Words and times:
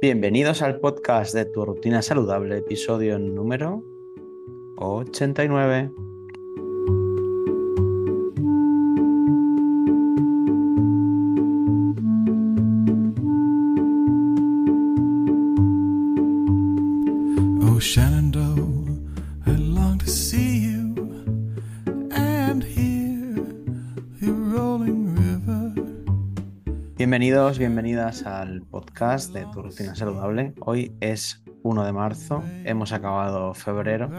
Bienvenidos 0.00 0.62
al 0.62 0.80
podcast 0.80 1.34
de 1.34 1.44
Tu 1.44 1.62
Rutina 1.62 2.00
Saludable, 2.00 2.56
episodio 2.56 3.18
número 3.18 3.84
89. 4.76 5.92
Bienvenidos, 27.20 27.58
bienvenidas 27.58 28.22
al 28.24 28.62
podcast 28.62 29.34
de 29.34 29.44
Tu 29.52 29.60
Rutina 29.60 29.94
Saludable. 29.94 30.54
Hoy 30.60 30.96
es 31.00 31.42
1 31.62 31.84
de 31.84 31.92
marzo, 31.92 32.42
hemos 32.64 32.92
acabado 32.92 33.52
febrero, 33.52 34.10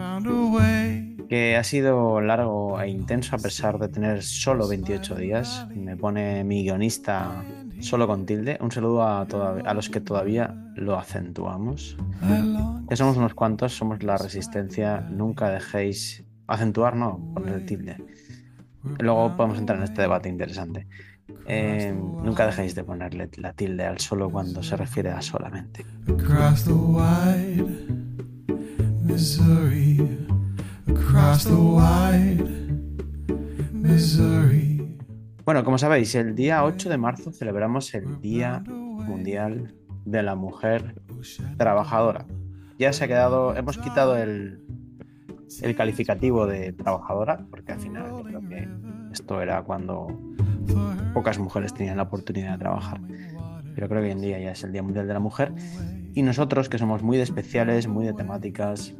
que 1.28 1.56
ha 1.56 1.64
sido 1.64 2.20
largo 2.20 2.80
e 2.80 2.88
intenso 2.88 3.34
a 3.34 3.40
pesar 3.40 3.80
de 3.80 3.88
tener 3.88 4.22
solo 4.22 4.68
28 4.68 5.16
días. 5.16 5.66
Me 5.74 5.96
pone 5.96 6.44
mi 6.44 6.62
guionista 6.62 7.42
solo 7.80 8.06
con 8.06 8.24
tilde. 8.24 8.56
Un 8.60 8.70
saludo 8.70 9.02
a, 9.02 9.22
a 9.22 9.74
los 9.74 9.90
que 9.90 10.00
todavía 10.00 10.54
lo 10.76 10.96
acentuamos. 10.96 11.96
Que 12.88 12.94
somos 12.94 13.16
unos 13.16 13.34
cuantos, 13.34 13.76
somos 13.76 14.04
la 14.04 14.16
resistencia. 14.16 15.00
Nunca 15.00 15.50
dejéis 15.50 16.22
acentuar, 16.46 16.94
no, 16.94 17.18
poner 17.34 17.54
el 17.54 17.66
tilde. 17.66 17.96
Luego 19.00 19.36
podemos 19.36 19.58
entrar 19.58 19.78
en 19.78 19.84
este 19.84 20.02
debate 20.02 20.28
interesante. 20.28 20.86
Eh, 21.46 21.92
nunca 21.94 22.46
dejéis 22.46 22.74
de 22.74 22.84
ponerle 22.84 23.28
la 23.36 23.52
tilde 23.52 23.84
al 23.84 23.98
solo 23.98 24.30
cuando 24.30 24.62
se 24.62 24.76
refiere 24.76 25.10
a 25.10 25.20
solamente. 25.20 25.84
across 26.08 26.64
the 26.64 26.72
wide 26.72 27.66
Missouri, 29.02 30.00
across 30.86 31.44
the 31.44 31.54
wide 31.54 32.44
Missouri. 33.72 34.98
Bueno, 35.44 35.64
como 35.64 35.76
sabéis, 35.78 36.14
el 36.14 36.34
día 36.34 36.64
8 36.64 36.88
de 36.88 36.98
marzo 36.98 37.32
celebramos 37.32 37.92
el 37.94 38.20
Día 38.20 38.62
Mundial 38.66 39.74
de 40.04 40.22
la 40.22 40.36
Mujer 40.36 40.94
Trabajadora. 41.56 42.26
Ya 42.78 42.92
se 42.92 43.04
ha 43.04 43.08
quedado, 43.08 43.56
hemos 43.56 43.78
quitado 43.78 44.16
el, 44.16 44.60
el 45.62 45.76
calificativo 45.76 46.46
de 46.46 46.72
trabajadora, 46.72 47.44
porque 47.50 47.72
al 47.72 47.80
final 47.80 48.10
yo 48.10 48.22
creo 48.22 48.48
que 48.48 48.68
esto 49.12 49.40
era 49.42 49.62
cuando 49.62 50.08
pocas 51.14 51.38
mujeres 51.38 51.74
tenían 51.74 51.96
la 51.96 52.04
oportunidad 52.04 52.52
de 52.52 52.58
trabajar. 52.58 53.00
Pero 53.74 53.88
creo 53.88 54.00
que 54.00 54.06
hoy 54.06 54.12
en 54.12 54.20
día 54.20 54.38
ya 54.38 54.52
es 54.52 54.62
el 54.64 54.72
Día 54.72 54.82
Mundial 54.82 55.06
de 55.06 55.14
la 55.14 55.20
Mujer. 55.20 55.52
Y 56.14 56.22
nosotros, 56.22 56.68
que 56.68 56.76
somos 56.78 57.02
muy 57.02 57.16
de 57.16 57.22
especiales, 57.22 57.88
muy 57.88 58.04
de 58.04 58.12
temáticas, 58.12 58.94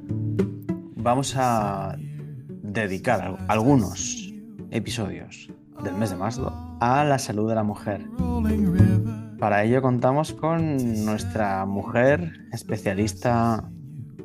vamos 0.97 1.34
a 1.37 1.97
dedicar 2.62 3.21
al- 3.21 3.39
algunos 3.49 4.33
episodios 4.71 5.51
del 5.84 5.95
mes 5.97 6.11
de 6.11 6.17
marzo 6.17 6.53
a 6.81 7.05
la 7.05 7.19
salud 7.19 7.49
de 7.49 7.55
la 7.55 7.62
mujer. 7.65 8.06
Para 9.39 9.65
ello 9.65 9.83
contamos 9.83 10.33
con 10.33 11.05
nuestra 11.05 11.67
mujer 11.67 12.33
especialista, 12.53 13.69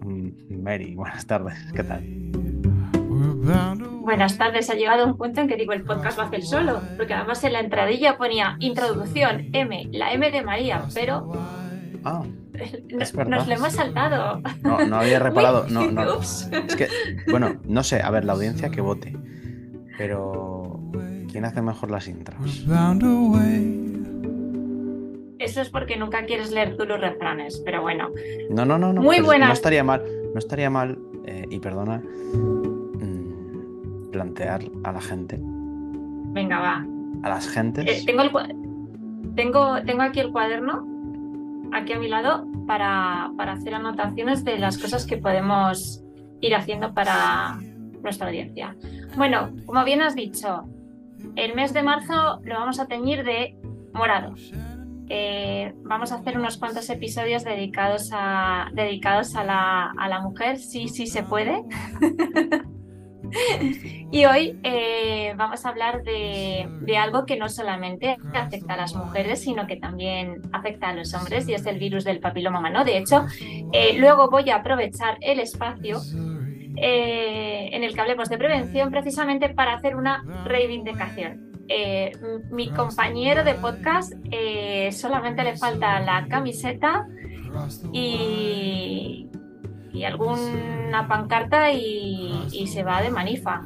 mm, 0.05 0.61
Mary. 0.63 0.95
Buenas 0.95 1.25
tardes, 1.25 1.57
¿qué 1.73 1.83
tal? 1.83 2.03
Buenas 4.07 4.37
tardes, 4.37 4.69
ha 4.69 4.73
llegado 4.75 5.05
un 5.05 5.17
punto 5.17 5.41
en 5.41 5.49
que 5.49 5.57
digo 5.57 5.73
el 5.73 5.83
podcast 5.83 6.17
va 6.17 6.23
a 6.23 6.27
hacer 6.27 6.41
solo, 6.41 6.79
porque 6.95 7.13
además 7.13 7.43
en 7.43 7.51
la 7.51 7.59
entradilla 7.59 8.17
ponía 8.17 8.55
introducción 8.61 9.49
M, 9.51 9.89
la 9.91 10.13
M 10.13 10.31
de 10.31 10.41
María, 10.43 10.85
pero 10.93 11.29
Ah, 12.05 12.23
no- 12.23 12.57
Es 13.01 13.11
verdad. 13.11 13.37
nos 13.39 13.47
lo 13.49 13.53
hemos 13.55 13.73
saltado. 13.73 14.41
no, 14.63 14.85
no 14.85 14.95
había 14.95 15.19
reparado. 15.27 15.65
No, 15.67 15.91
no. 15.91 16.15
Ups. 16.19 16.49
Es 16.69 16.77
que, 16.77 16.87
bueno, 17.29 17.57
no 17.65 17.83
sé, 17.83 18.01
a 18.01 18.09
ver, 18.09 18.23
la 18.23 18.31
audiencia 18.31 18.69
que 18.69 18.79
vote. 18.79 19.13
Pero, 19.97 20.79
¿quién 21.29 21.43
hace 21.43 21.61
mejor 21.61 21.91
las 21.91 22.07
intros? 22.07 22.65
Eso 25.39 25.61
es 25.61 25.69
porque 25.69 25.97
nunca 25.97 26.25
quieres 26.25 26.51
leer 26.53 26.77
tú 26.77 26.85
los 26.85 27.01
refranes, 27.01 27.61
pero 27.65 27.81
bueno. 27.81 28.09
No, 28.51 28.63
no, 28.63 28.77
no, 28.77 28.93
no. 28.93 29.01
Muy 29.01 29.17
pero 29.17 29.25
buenas. 29.25 29.49
No 29.49 29.53
estaría 29.53 29.83
mal, 29.83 30.01
no 30.33 30.39
estaría 30.39 30.69
mal, 30.69 30.97
eh, 31.25 31.45
y 31.49 31.59
perdona, 31.59 32.01
plantear 34.11 34.61
a 34.83 34.91
la 34.91 35.01
gente, 35.01 35.39
Venga, 35.41 36.59
va. 36.59 36.85
a 37.23 37.29
las 37.29 37.47
gentes. 37.49 37.85
Eh, 37.87 38.03
tengo, 38.05 38.21
el, 38.23 38.31
tengo, 39.35 39.81
tengo 39.83 40.01
aquí 40.03 40.19
el 40.19 40.31
cuaderno, 40.31 40.85
aquí 41.73 41.93
a 41.93 41.99
mi 41.99 42.07
lado, 42.07 42.45
para, 42.67 43.31
para 43.37 43.53
hacer 43.53 43.73
anotaciones 43.73 44.43
de 44.43 44.59
las 44.59 44.77
cosas 44.77 45.05
que 45.05 45.17
podemos 45.17 46.03
ir 46.41 46.55
haciendo 46.55 46.93
para 46.93 47.57
nuestra 48.03 48.27
audiencia. 48.27 48.75
Bueno, 49.15 49.49
como 49.65 49.83
bien 49.83 50.01
has 50.01 50.15
dicho, 50.15 50.65
el 51.35 51.55
mes 51.55 51.73
de 51.73 51.83
marzo 51.83 52.39
lo 52.43 52.55
vamos 52.55 52.79
a 52.79 52.87
teñir 52.87 53.23
de 53.23 53.57
morado. 53.93 54.35
Eh, 55.09 55.73
vamos 55.83 56.11
a 56.11 56.15
hacer 56.15 56.37
unos 56.37 56.57
cuantos 56.57 56.89
episodios 56.89 57.45
dedicados 57.45 58.11
a, 58.13 58.69
dedicados 58.73 59.35
a, 59.35 59.43
la, 59.43 59.91
a 59.97 60.09
la 60.09 60.21
mujer, 60.21 60.57
sí, 60.57 60.89
sí 60.89 61.07
se 61.07 61.23
puede. 61.23 61.63
Y 64.09 64.25
hoy 64.25 64.57
eh, 64.63 65.33
vamos 65.35 65.65
a 65.65 65.69
hablar 65.69 66.01
de, 66.03 66.97
algo 66.97 67.25
que 67.25 67.35
no 67.35 67.49
solamente 67.49 68.17
afecta 68.33 68.75
a 68.75 68.77
las 68.77 68.95
mujeres, 68.95 69.41
sino 69.41 69.67
que 69.67 69.75
también 69.75 70.41
afecta 70.53 70.89
a 70.89 70.93
los 70.93 71.13
hombres 71.13 71.47
y 71.49 71.53
es 71.53 71.65
el 71.65 71.77
virus 71.77 72.05
del 72.05 72.19
papiloma 72.19 72.59
humano. 72.59 72.85
De 72.85 72.97
hecho, 72.97 73.25
eh, 73.73 73.97
luego 73.97 74.29
voy 74.29 74.49
a 74.49 74.57
aprovechar 74.57 75.17
el 75.19 75.39
espacio 75.41 75.99
eh, 76.77 77.69
en 77.73 77.83
el 77.83 77.93
que 77.93 78.01
hablemos 78.01 78.29
de 78.29 78.37
prevención 78.37 78.91
precisamente 78.91 79.49
para 79.49 79.73
hacer 79.73 79.95
una 79.95 80.23
reivindicación. 80.45 81.45
Mi 82.49 82.69
compañero 82.69 83.43
de 83.43 83.55
podcast 83.55 84.13
solamente 84.91 85.43
le 85.43 85.57
falta 85.57 85.99
la 85.99 86.25
camiseta 86.29 87.05
y, 87.91 89.27
y 89.97 90.03
alguna 90.05 91.07
pancarta 91.07 91.71
y, 91.71 92.47
y 92.51 92.67
se 92.67 92.83
va 92.83 93.01
de 93.01 93.09
manifa. 93.09 93.61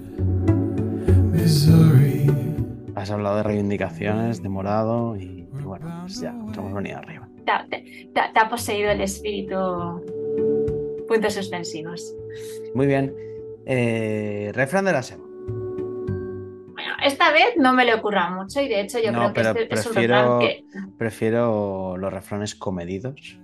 Has 2.96 3.10
hablado 3.10 3.38
de 3.38 3.44
reivindicaciones, 3.44 4.44
de 4.44 4.50
morado, 4.50 5.16
y, 5.16 5.24
y 5.24 5.64
bueno, 5.64 6.02
pues 6.02 6.20
ya, 6.22 6.32
nos 6.34 6.56
hemos 6.58 6.74
venido 6.74 6.98
arriba. 6.98 7.28
Te, 7.46 7.52
ha- 7.52 7.66
te- 7.70 8.10
te- 8.14 8.34
te 8.34 8.40
ha 8.40 8.50
poseído 8.50 8.92
el 8.92 9.02
espíritu. 9.02 9.56
Puntos 11.08 11.34
suspensivos. 11.34 12.14
Muy 12.76 12.86
bien. 12.88 13.14
Eh, 13.66 14.52
refrán 14.54 14.86
de 14.86 14.92
la 14.94 15.02
semana. 15.04 15.30
Bueno, 15.48 16.94
esta 17.04 17.32
vez 17.32 17.56
no 17.58 17.74
me 17.74 17.86
le 17.86 17.94
ocurra 17.96 18.30
mucho 18.30 18.62
y 18.62 18.68
de 18.68 18.82
hecho 18.82 19.00
yo 19.00 19.12
No, 19.12 19.34
creo 19.34 19.54
que 19.54 19.64
este 19.64 19.76
es 19.76 19.86
un 19.88 19.94
refrán 19.96 20.40
que... 20.40 20.66
Prefiero 20.98 21.98
los 21.98 22.14
refranes 22.14 22.56
comedidos. 22.56 23.40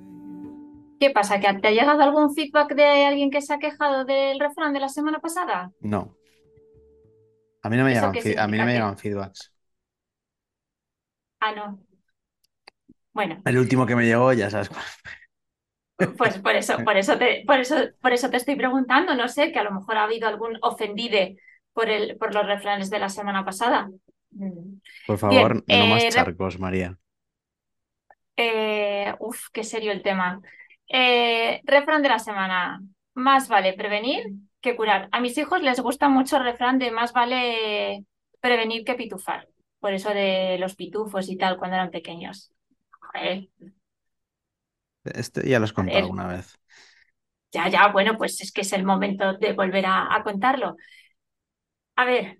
¿Qué 0.99 1.11
pasa? 1.11 1.39
¿Que 1.39 1.53
te 1.53 1.67
ha 1.67 1.71
llegado 1.71 2.01
algún 2.01 2.33
feedback 2.33 2.73
de 2.73 3.05
alguien 3.05 3.29
que 3.29 3.41
se 3.41 3.53
ha 3.53 3.59
quejado 3.59 4.05
del 4.05 4.39
refrán 4.39 4.73
de 4.73 4.79
la 4.79 4.89
semana 4.89 5.19
pasada? 5.19 5.71
No. 5.81 6.15
A 7.63 7.69
mí 7.69 7.77
no 7.77 7.83
me 7.83 7.93
¿Eso 7.93 8.11
llegan, 8.11 8.39
a 8.39 8.47
mí 8.47 8.57
no 8.57 8.65
me 8.65 8.73
llegan 8.73 8.97
feedbacks. 8.97 9.53
Ah, 11.39 11.53
no. 11.53 11.79
Bueno, 13.13 13.41
El 13.45 13.57
último 13.57 13.85
que 13.85 13.95
me 13.95 14.05
llegó, 14.05 14.31
ya 14.33 14.49
sabes 14.49 14.69
cuál. 14.69 14.83
pues 16.17 16.37
por 16.37 16.55
eso, 16.55 16.77
por 16.83 16.97
eso 16.97 17.17
te, 17.17 17.43
por 17.45 17.59
eso, 17.59 17.75
por 18.01 18.13
eso 18.13 18.29
te 18.29 18.37
estoy 18.37 18.55
preguntando, 18.55 19.15
no 19.15 19.27
sé, 19.27 19.51
que 19.51 19.59
a 19.59 19.63
lo 19.63 19.71
mejor 19.71 19.97
ha 19.97 20.03
habido 20.03 20.27
algún 20.27 20.57
ofendide 20.61 21.37
por 21.73 21.89
el, 21.89 22.17
por 22.17 22.33
los 22.33 22.45
refranes 22.45 22.89
de 22.89 22.99
la 22.99 23.09
semana 23.09 23.43
pasada. 23.43 23.89
Mm. 24.31 24.79
Por 25.05 25.17
favor, 25.17 25.63
Bien, 25.65 25.79
no 25.79 25.95
más 25.95 26.03
eh, 26.03 26.09
charcos, 26.09 26.59
María. 26.59 26.97
Eh, 28.35 29.15
uf, 29.19 29.47
qué 29.51 29.63
serio 29.63 29.91
el 29.91 30.03
tema. 30.03 30.41
Eh, 30.87 31.61
refrán 31.65 32.01
de 32.03 32.09
la 32.09 32.19
semana. 32.19 32.81
Más 33.13 33.47
vale 33.49 33.73
prevenir 33.73 34.23
que 34.61 34.75
curar. 34.75 35.09
A 35.11 35.19
mis 35.19 35.37
hijos 35.37 35.61
les 35.61 35.79
gusta 35.79 36.09
mucho 36.09 36.37
el 36.37 36.43
refrán 36.43 36.79
de 36.79 36.91
más 36.91 37.13
vale 37.13 38.05
prevenir 38.39 38.83
que 38.85 38.95
pitufar. 38.95 39.47
Por 39.79 39.93
eso 39.93 40.09
de 40.09 40.57
los 40.59 40.75
pitufos 40.75 41.29
y 41.29 41.37
tal 41.37 41.57
cuando 41.57 41.75
eran 41.77 41.91
pequeños. 41.91 42.51
Joder, 43.13 43.49
Este 45.05 45.47
ya 45.49 45.57
lo 45.59 45.65
has 45.65 45.73
contado 45.73 46.03
ver. 46.03 46.03
alguna 46.03 46.27
vez. 46.27 46.59
ya, 47.51 47.69
ya, 47.69 47.87
bueno, 47.91 48.17
pues 48.17 48.41
es 48.41 48.51
que 48.51 48.61
es 48.61 48.73
el 48.73 48.83
momento 48.83 49.33
de 49.37 49.53
volver 49.53 49.85
a, 49.85 50.15
a 50.15 50.23
contarlo. 50.23 50.75
A 51.97 52.05
ver, 52.05 52.39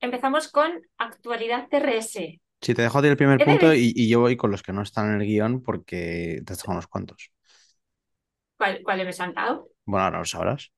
empezamos 0.00 0.48
con 0.50 0.70
actualidad 0.98 1.68
TRS. 1.70 2.40
Si 2.60 2.74
te 2.74 2.82
dejo 2.82 2.98
a 2.98 3.02
ti 3.02 3.08
el 3.08 3.16
primer 3.16 3.42
punto 3.42 3.72
y, 3.74 3.92
y 3.94 4.08
yo 4.08 4.20
voy 4.20 4.36
con 4.36 4.50
los 4.50 4.62
que 4.62 4.72
no 4.72 4.82
están 4.82 5.08
en 5.14 5.20
el 5.20 5.26
guion 5.26 5.62
porque 5.62 6.42
te 6.44 6.54
dejado 6.54 6.72
unos 6.72 6.86
cuantos. 6.88 7.30
¿Cuál, 8.58 8.82
cuál 8.82 8.98
me 9.04 9.10
he 9.10 9.12
saltado? 9.14 9.68
Bueno, 9.86 10.04
ahora 10.04 10.18
lo 10.18 10.24
sabrás. 10.24 10.70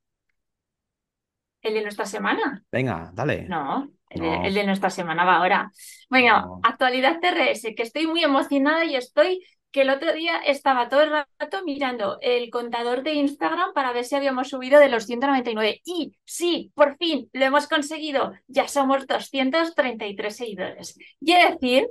¿El 1.63 1.75
de 1.75 1.83
nuestra 1.83 2.07
semana? 2.07 2.65
Venga, 2.73 3.11
dale. 3.13 3.43
No, 3.49 3.91
el, 4.09 4.21
No. 4.21 4.31
De, 4.43 4.49
el 4.49 4.55
de 4.55 4.65
nuestra 4.65 4.91
semana 4.91 5.25
va 5.25 5.37
ahora. 5.37 5.71
Bueno, 6.09 6.41
No. 6.41 6.61
actualidad 6.63 7.21
TRS, 7.21 7.75
que 7.75 7.83
estoy 7.83 8.07
muy 8.07 8.25
emocionada 8.25 8.85
y 8.85 8.97
estoy 8.97 9.45
que 9.73 9.83
el 9.83 9.91
otro 9.91 10.13
día 10.13 10.39
estaba 10.39 10.89
todo 10.89 11.03
el 11.03 11.11
rato 11.11 11.63
mirando 11.65 12.19
el 12.23 12.51
contador 12.51 13.03
de 13.05 13.15
Instagram 13.15 13.73
para 13.73 13.93
ver 13.93 14.05
si 14.05 14.17
habíamos 14.17 14.49
subido 14.49 14.81
de 14.81 14.89
los 14.89 15.05
199. 15.07 15.81
Y 15.85 16.13
sí, 16.25 16.73
por 16.75 16.97
fin 16.97 17.29
lo 17.33 17.45
hemos 17.45 17.69
conseguido. 17.69 18.33
Ya 18.49 18.67
somos 18.67 19.07
233 19.07 20.35
seguidores. 20.37 20.99
Y 21.21 21.33
he 21.33 21.51
decir 21.53 21.89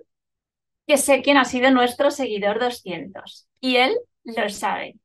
que 0.88 0.98
sé 0.98 1.22
quién 1.22 1.38
ha 1.38 1.46
sido 1.46 1.72
nuestro 1.72 2.12
seguidor 2.12 2.60
200 2.60 3.48
y 3.62 3.78
él 3.78 3.96
lo 4.24 4.50
sabe. 4.50 4.96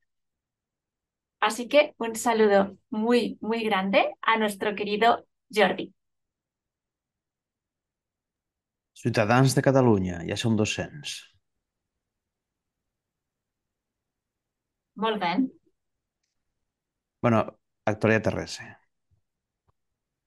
Así 1.47 1.69
que 1.69 1.81
un 1.99 2.13
saludo 2.17 2.61
muy, 2.91 3.39
muy 3.41 3.63
grande 3.65 4.01
a 4.23 4.37
nuestro 4.39 4.75
querido 4.75 5.27
Jordi. 5.55 5.87
Ciutadans 9.01 9.55
de 9.59 9.63
Catalunya, 9.69 10.19
ja 10.33 10.41
som 10.45 10.59
200. 10.63 11.17
Molt 15.05 15.21
bien. 15.27 15.47
Bueno, 17.21 17.59
actualidad 17.87 18.23
terrestre. 18.23 18.79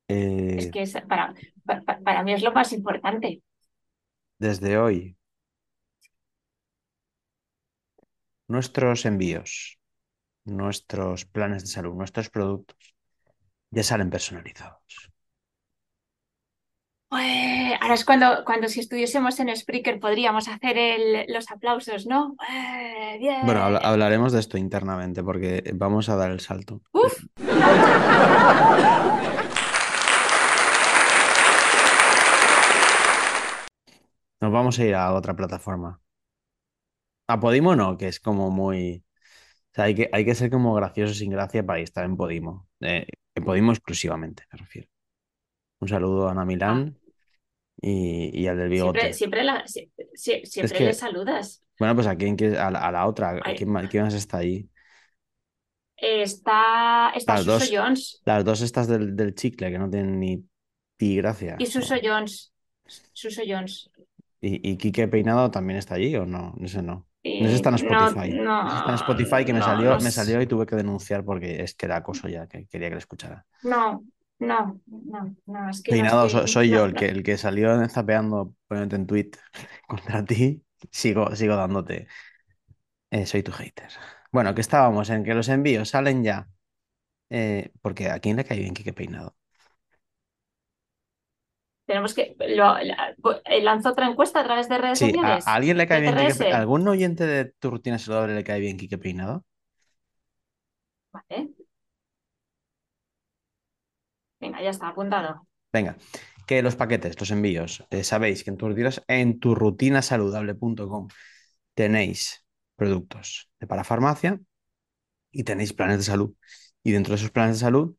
Eh, 0.09 0.57
Es 0.59 0.67
que 0.71 0.81
es 0.81 0.93
para, 1.07 1.33
pa- 1.65 1.81
pa- 1.85 1.99
para 1.99 2.23
mí 2.23 2.33
es 2.33 2.41
lo 2.43 2.51
más 2.53 2.73
importante. 2.73 3.41
desde 4.39 4.77
hoy, 4.79 5.15
nuestros 8.49 9.05
envíos, 9.05 9.76
nuestros 10.47 11.25
planes 11.25 11.63
de 11.63 11.67
salud, 11.69 11.94
nuestros 11.95 12.29
productos 12.29 12.77
ya 13.69 13.83
salen 13.83 14.09
personalizados. 14.09 15.11
Ué, 17.09 17.77
ahora 17.79 17.94
es 17.94 18.03
cuando, 18.03 18.44
cuando 18.45 18.67
si 18.67 18.81
estuviésemos 18.81 19.39
en 19.39 19.55
Spreaker 19.55 19.99
podríamos 19.99 20.49
hacer 20.49 20.77
el- 20.77 21.25
los 21.33 21.49
aplausos, 21.51 22.05
¿no? 22.05 22.35
Bien. 23.19 23.45
Bueno, 23.45 23.61
habla- 23.63 23.79
hablaremos 23.79 24.33
de 24.33 24.39
esto 24.41 24.57
internamente 24.57 25.23
porque 25.23 25.63
vamos 25.75 26.09
a 26.09 26.17
dar 26.17 26.31
el 26.31 26.41
salto. 26.41 26.81
Uf, 26.91 27.23
Nos 34.41 34.51
vamos 34.51 34.77
a 34.79 34.85
ir 34.85 34.95
a 34.95 35.13
otra 35.13 35.35
plataforma. 35.35 35.99
A 37.27 37.39
Podimo 37.39 37.75
no, 37.75 37.97
que 37.97 38.07
es 38.07 38.19
como 38.19 38.49
muy... 38.51 39.03
O 39.77 39.79
sea, 39.79 39.85
hay 39.85 39.94
que, 39.95 40.09
hay 40.12 40.25
que 40.25 40.33
ser 40.33 40.50
como 40.50 40.74
gracioso 40.74 41.13
sin 41.13 41.29
gracia 41.29 41.63
para 41.63 41.79
estar 41.79 42.03
en 42.03 42.18
Podimo. 42.18 42.68
Eh, 42.81 43.06
en 43.35 43.44
Podimo 43.44 43.71
exclusivamente, 43.71 44.44
me 44.51 44.57
refiero. 44.57 44.88
Un 45.79 45.88
saludo 45.88 46.27
a 46.27 46.31
Ana 46.31 46.45
Milán 46.45 46.97
y, 47.79 48.31
y 48.41 48.47
al 48.47 48.57
del 48.57 48.69
bigote. 48.69 49.13
siempre, 49.13 49.13
siempre, 49.13 49.44
la- 49.44 49.63
sie- 49.65 49.91
sie- 50.15 50.45
siempre 50.45 50.77
que- 50.79 50.85
le 50.85 50.94
saludas. 50.94 51.63
Bueno, 51.77 51.94
pues 51.94 52.07
a 52.07 52.15
quién 52.15 52.35
quieres- 52.35 52.57
a 52.57 52.71
la, 52.71 52.79
a 52.88 52.91
la 52.91 53.06
otra, 53.06 53.29
¿a 53.29 53.41
Ay. 53.44 53.56
quién, 53.56 53.69
más 53.69 54.13
está 54.15 54.38
ahí? 54.38 54.68
Está, 55.95 57.12
está 57.15 57.33
Las 57.33 57.45
Suso 57.45 57.59
dos. 57.59 57.69
Jones 57.71 58.21
Las 58.25 58.45
dos 58.45 58.62
estas 58.62 58.88
del, 58.88 59.15
del 59.15 59.35
chicle, 59.35 59.69
que 59.71 59.77
no 59.77 59.89
tienen 59.91 60.19
ni 60.19 60.44
pi 60.97 61.18
gracia. 61.18 61.56
y 61.59 61.68
Suso 61.68 61.95
Jones. 62.01 62.51
Suso 63.13 63.41
Jones. 63.47 63.91
¿Y, 64.41 64.71
y 64.71 64.77
Quique 64.77 65.07
Peinado 65.07 65.51
también 65.51 65.77
está 65.77 65.95
allí 65.95 66.15
o 66.15 66.25
no? 66.25 66.56
Ese 66.62 66.81
no. 66.81 67.06
Y 67.39 67.44
No 67.44 67.50
está 67.50 67.69
en 67.69 67.75
no- 67.75 68.12
Spotify. 68.12 68.29
no, 68.33 68.63
No 68.63 68.75
está 68.75 68.91
en 68.91 68.95
Spotify 68.95 69.45
que 69.45 69.53
me 69.53 69.59
no, 69.59 69.65
salió, 69.65 70.00
me 70.00 70.12
salió 70.12 70.41
y 70.41 70.47
tuve 70.47 70.65
que 70.65 70.75
denunciar 70.75 71.24
porque 71.24 71.62
es 71.63 71.75
que 71.75 71.85
era 71.85 71.97
acoso 71.97 72.27
ya, 72.27 72.47
que 72.47 72.65
quería 72.68 72.89
que 72.89 72.95
le 72.95 73.00
escuchara. 73.00 73.45
No, 73.62 74.03
no, 74.39 74.79
no, 74.88 75.35
no, 75.45 75.69
es 75.69 75.81
que 75.81 75.91
estoy- 75.94 76.29
so- 76.29 76.47
soy 76.47 76.69
yo 76.69 76.85
el 76.85 76.94
que, 76.94 77.06
el 77.07 77.24
que 77.24 77.38
salió 77.38 77.88
zapeando, 77.89 78.53
poniéndote 78.68 78.95
en 78.97 79.07
tweet 79.07 79.31
contra 79.88 80.24
ti. 80.25 80.63
Sigo, 80.91 81.35
sigo 81.35 81.56
dándote. 81.56 82.07
Eh, 83.12 83.25
soy 83.25 83.44
tu 83.44 83.51
hater. 83.51 83.89
Bueno, 84.31 84.53
que 84.56 84.62
estábamos 84.62 85.09
en 85.09 85.23
que 85.23 85.33
los 85.33 85.50
envíos 85.50 85.89
salen 85.89 86.23
ya. 86.23 86.50
Eh, 87.31 87.71
porque 87.83 88.12
a 88.12 88.19
quién 88.21 88.38
le 88.38 88.45
cae 88.45 88.59
bien 88.59 88.75
Quique 88.75 88.94
Peinado. 88.94 89.36
Tenemos 91.87 92.13
que. 92.13 92.35
Lo, 92.39 92.77
la- 92.79 93.15
eh, 93.45 93.61
lanzo 93.63 93.89
otra 93.89 94.07
encuesta 94.07 94.41
a 94.41 94.43
través 94.43 94.69
de 94.69 94.77
redes 94.77 94.99
Sí, 94.99 95.05
¿a, 95.05 95.11
sociales. 95.15 95.47
a 95.47 95.55
alguien 95.55 95.77
le 95.77 95.87
cae 95.87 96.01
bien 96.01 96.15
Quique 96.15 96.53
¿Algún 96.53 96.87
oyente 96.87 97.25
de 97.25 97.45
tu 97.59 97.69
rutina 97.71 97.97
saludable 97.99 98.35
le 98.35 98.43
cae 98.43 98.59
bien 98.59 98.77
Quique 98.77 98.97
Peinado? 98.97 99.45
Vale. 101.11 101.49
Venga, 104.39 104.61
ya 104.63 104.69
está, 104.71 104.87
apuntado. 104.89 105.47
Venga, 105.73 105.97
que 106.47 106.61
los 106.61 106.75
paquetes, 106.75 107.19
los 107.19 107.31
envíos, 107.31 107.85
eh, 107.91 108.03
sabéis 108.03 108.43
que 108.43 108.49
en 108.51 108.57
tu, 108.57 108.67
en 109.07 109.39
tu 109.39 109.55
rutinasaludable.com 109.55 111.07
tenéis 111.75 112.45
productos 112.75 113.49
de 113.59 113.67
parafarmacia 113.67 114.39
y 115.31 115.43
tenéis 115.45 115.73
planes 115.73 115.99
de 115.99 116.03
salud. 116.05 116.35
Y 116.83 116.91
dentro 116.91 117.13
de 117.13 117.17
esos 117.17 117.31
planes 117.31 117.57
de 117.57 117.61
salud, 117.61 117.95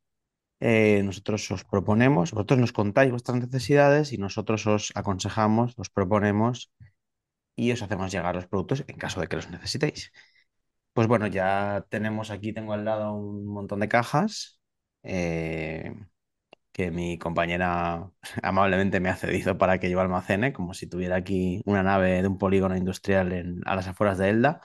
eh, 0.60 1.02
nosotros 1.04 1.50
os 1.50 1.64
proponemos, 1.64 2.32
vosotros 2.32 2.58
nos 2.60 2.72
contáis 2.72 3.10
vuestras 3.10 3.38
necesidades 3.38 4.12
y 4.12 4.18
nosotros 4.18 4.66
os 4.66 4.92
aconsejamos, 4.94 5.74
os 5.78 5.90
proponemos 5.90 6.72
y 7.56 7.72
os 7.72 7.82
hacemos 7.82 8.12
llegar 8.12 8.34
los 8.36 8.46
productos 8.46 8.84
en 8.88 8.96
caso 8.98 9.20
de 9.20 9.28
que 9.28 9.36
los 9.36 9.50
necesitéis. 9.50 10.12
Pues 10.92 11.08
bueno, 11.08 11.26
ya 11.28 11.86
tenemos 11.90 12.30
aquí, 12.30 12.52
tengo 12.52 12.72
al 12.72 12.84
lado 12.84 13.14
un 13.14 13.46
montón 13.46 13.80
de 13.80 13.88
cajas. 13.88 14.60
eh, 15.02 15.94
que 16.72 16.90
mi 16.92 17.18
compañera 17.18 18.10
amablemente 18.42 19.00
me 19.00 19.10
ha 19.10 19.16
cedido 19.16 19.58
para 19.58 19.78
que 19.80 19.90
yo 19.90 20.00
almacene, 20.00 20.52
como 20.52 20.74
si 20.74 20.86
tuviera 20.88 21.16
aquí 21.16 21.62
una 21.66 21.82
nave 21.82 22.22
de 22.22 22.28
un 22.28 22.38
polígono 22.38 22.76
industrial 22.76 23.32
en- 23.32 23.62
a 23.66 23.76
las 23.76 23.88
afueras 23.88 24.18
de 24.18 24.30
Elda. 24.30 24.60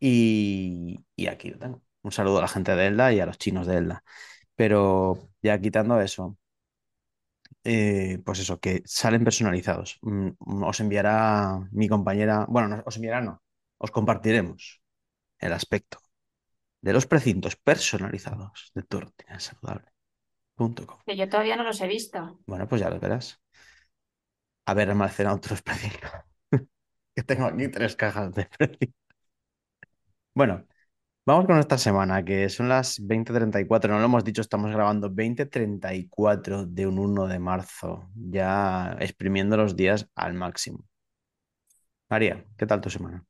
Y, 0.00 0.98
y 1.16 1.26
aquí 1.28 1.50
lo 1.50 1.58
tengo. 1.58 1.82
Un 2.02 2.12
saludo 2.12 2.38
a 2.38 2.42
la 2.42 2.48
gente 2.48 2.76
de 2.76 2.86
Elda 2.88 3.12
y 3.12 3.20
a 3.20 3.26
los 3.26 3.38
chinos 3.38 3.66
de 3.66 3.78
Elda. 3.78 4.04
Pero 4.56 5.18
ya 5.42 5.60
quitando 5.60 6.00
eso, 6.00 6.36
eh, 7.64 8.18
pues 8.24 8.38
eso, 8.40 8.60
que 8.60 8.82
salen 8.86 9.24
personalizados. 9.24 9.98
Mm, 10.02 10.28
mm, 10.38 10.62
Os 10.64 10.80
enviará 10.80 11.60
mi 11.72 11.88
compañera, 11.88 12.46
bueno, 12.48 12.68
no, 12.68 12.82
os 12.86 12.96
enviará 12.96 13.20
no, 13.20 13.42
os 13.78 13.90
compartiremos 13.90 14.82
el 15.38 15.52
aspecto 15.52 15.98
de 16.82 16.92
los 16.94 17.06
precintos 17.06 17.56
personalizados 17.56 18.72
de 18.74 18.82
tu 18.84 19.00
rutina 19.00 19.40
saludable.com. 19.40 20.98
Que 21.06 21.16
yo 21.16 21.28
todavía 21.28 21.56
no 21.56 21.64
los 21.64 21.80
he 21.80 21.88
visto. 21.88 22.38
Bueno, 22.46 22.68
pues 22.68 22.80
ya 22.82 22.90
lo 22.90 23.00
verás. 23.00 23.40
Haber 24.66 24.90
almacenado 24.90 25.36
otros 25.36 25.62
precintos. 25.68 26.10
Que 27.14 27.22
tengo 27.24 27.46
aquí 27.46 27.68
tres 27.68 27.96
cajas 27.96 28.32
de 28.34 28.44
precintos. 28.46 28.96
Bueno, 30.34 30.66
vamos 31.26 31.46
con 31.46 31.58
esta 31.58 31.76
semana, 31.76 32.24
que 32.24 32.48
son 32.48 32.68
las 32.68 33.00
20.34. 33.00 33.88
No 33.88 33.98
lo 33.98 34.04
hemos 34.04 34.24
dicho, 34.24 34.40
estamos 34.40 34.70
grabando 34.70 35.10
20.34 35.10 36.64
de 36.66 36.86
un 36.86 36.98
1 36.98 37.26
de 37.26 37.38
marzo, 37.38 38.08
ya 38.14 38.96
exprimiendo 39.00 39.56
los 39.56 39.76
días 39.76 40.08
al 40.14 40.34
máximo. 40.34 40.84
María, 42.08 42.44
¿qué 42.56 42.66
tal 42.66 42.80
tu 42.80 42.88
semana? 42.88 43.24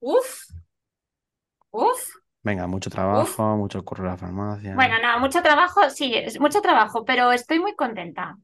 Uf, 0.00 0.50
uf. 1.70 2.14
Venga, 2.44 2.66
mucho 2.66 2.90
trabajo, 2.90 3.56
mucho 3.56 3.84
curro 3.84 4.04
en 4.04 4.10
la 4.10 4.16
farmacia. 4.16 4.74
Bueno, 4.74 4.96
no, 5.00 5.18
mucho 5.20 5.42
trabajo, 5.42 5.90
sí, 5.90 6.14
es 6.14 6.40
mucho 6.40 6.60
trabajo, 6.60 7.04
pero 7.04 7.30
estoy 7.32 7.60
muy 7.60 7.74
contenta. 7.74 8.36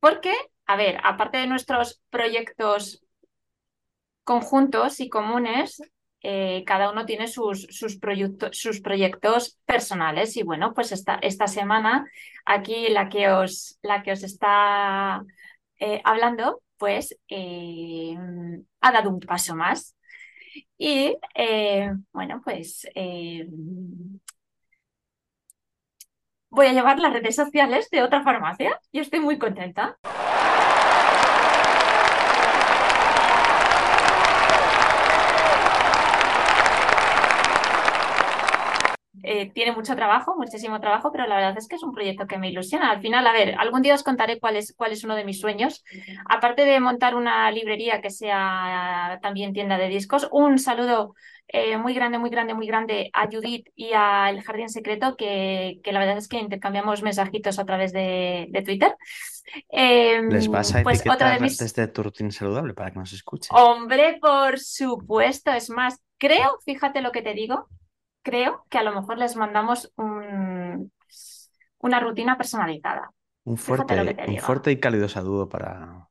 Porque, 0.00 0.32
a 0.66 0.76
ver, 0.76 0.98
aparte 1.02 1.38
de 1.38 1.46
nuestros 1.46 2.02
proyectos 2.10 3.02
conjuntos 4.24 5.00
y 5.00 5.08
comunes, 5.08 5.80
eh, 6.28 6.64
cada 6.66 6.90
uno 6.90 7.06
tiene 7.06 7.28
sus, 7.28 7.68
sus, 7.70 7.98
proyectos, 7.98 8.58
sus 8.58 8.80
proyectos 8.80 9.60
personales. 9.64 10.36
Y 10.36 10.42
bueno, 10.42 10.74
pues 10.74 10.90
esta, 10.90 11.20
esta 11.22 11.46
semana, 11.46 12.10
aquí 12.44 12.88
la 12.88 13.08
que 13.08 13.30
os, 13.30 13.78
la 13.80 14.02
que 14.02 14.10
os 14.10 14.24
está 14.24 15.22
eh, 15.78 16.00
hablando, 16.02 16.62
pues 16.78 17.16
eh, 17.28 18.16
ha 18.80 18.90
dado 18.92 19.10
un 19.10 19.20
paso 19.20 19.54
más. 19.54 19.94
Y 20.76 21.14
bueno, 22.12 22.40
pues 22.42 22.88
voy 26.50 26.66
a 26.66 26.72
llevar 26.72 26.98
las 26.98 27.12
redes 27.12 27.36
sociales 27.36 27.88
de 27.90 28.02
otra 28.02 28.24
farmacia 28.24 28.80
y 28.90 28.98
estoy 28.98 29.20
muy 29.20 29.38
contenta. 29.38 29.96
Eh, 39.28 39.50
tiene 39.52 39.72
mucho 39.72 39.96
trabajo, 39.96 40.36
muchísimo 40.36 40.78
trabajo, 40.78 41.10
pero 41.10 41.26
la 41.26 41.34
verdad 41.34 41.58
es 41.58 41.66
que 41.66 41.74
es 41.74 41.82
un 41.82 41.92
proyecto 41.92 42.28
que 42.28 42.38
me 42.38 42.48
ilusiona. 42.48 42.92
Al 42.92 43.00
final, 43.00 43.26
a 43.26 43.32
ver, 43.32 43.56
algún 43.58 43.82
día 43.82 43.94
os 43.94 44.04
contaré 44.04 44.38
cuál 44.38 44.54
es, 44.54 44.72
cuál 44.76 44.92
es 44.92 45.02
uno 45.02 45.16
de 45.16 45.24
mis 45.24 45.40
sueños. 45.40 45.84
Aparte 46.28 46.64
de 46.64 46.78
montar 46.78 47.16
una 47.16 47.50
librería 47.50 48.00
que 48.00 48.10
sea 48.10 49.18
también 49.20 49.52
tienda 49.52 49.78
de 49.78 49.88
discos, 49.88 50.28
un 50.30 50.60
saludo 50.60 51.16
eh, 51.48 51.76
muy 51.76 51.92
grande, 51.92 52.18
muy 52.18 52.30
grande, 52.30 52.54
muy 52.54 52.68
grande 52.68 53.10
a 53.12 53.26
Judith 53.26 53.68
y 53.74 53.90
a 53.94 54.30
El 54.30 54.42
Jardín 54.42 54.68
Secreto, 54.68 55.16
que, 55.16 55.80
que 55.82 55.92
la 55.92 55.98
verdad 55.98 56.18
es 56.18 56.28
que 56.28 56.38
intercambiamos 56.38 57.02
mensajitos 57.02 57.58
a 57.58 57.64
través 57.64 57.92
de, 57.92 58.46
de 58.50 58.62
Twitter. 58.62 58.94
Eh, 59.70 60.22
Les 60.28 60.46
vas 60.48 60.74
a 60.74 60.82
pues 60.84 61.02
otra 61.04 61.32
de 61.32 61.40
mis... 61.40 61.58
desde 61.58 61.88
tu 61.88 62.02
rutina 62.04 62.30
saludable 62.30 62.74
para 62.74 62.92
que 62.92 62.98
nos 63.00 63.12
escuchen. 63.12 63.56
Hombre, 63.56 64.18
por 64.20 64.58
supuesto, 64.60 65.52
es 65.52 65.68
más, 65.68 66.00
creo, 66.16 66.58
fíjate 66.64 67.00
lo 67.00 67.10
que 67.10 67.22
te 67.22 67.34
digo, 67.34 67.68
creo 68.26 68.64
que 68.70 68.78
a 68.78 68.82
lo 68.82 68.92
mejor 68.94 69.18
les 69.18 69.36
mandamos 69.36 69.92
un- 69.96 70.92
una 71.78 72.00
rutina 72.00 72.36
personalizada. 72.36 73.10
Un 73.44 73.56
fuerte, 73.56 74.14
te 74.14 74.24
un 74.26 74.36
fuerte 74.38 74.70
y 74.72 74.78
cálido 74.80 75.08
saludo 75.08 75.48
para, 75.48 76.08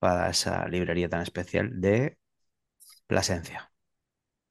para 0.00 0.30
esa 0.30 0.68
librería 0.68 1.08
tan 1.10 1.22
especial 1.22 1.80
de 1.80 2.18
Plasencia. 3.08 3.72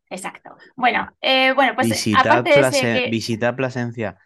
Exacto. 0.09 0.55
Bueno, 0.75 1.15
eh, 1.21 1.53
bueno, 1.53 1.73
pues 1.75 1.91
visitad, 1.91 2.09
aparte 2.11 2.49
de 2.49 2.59
ese 2.61 2.77
Plase- 2.77 2.91
que- 2.91 3.17
visitad 3.17 3.55
Plasencia, 3.55 4.17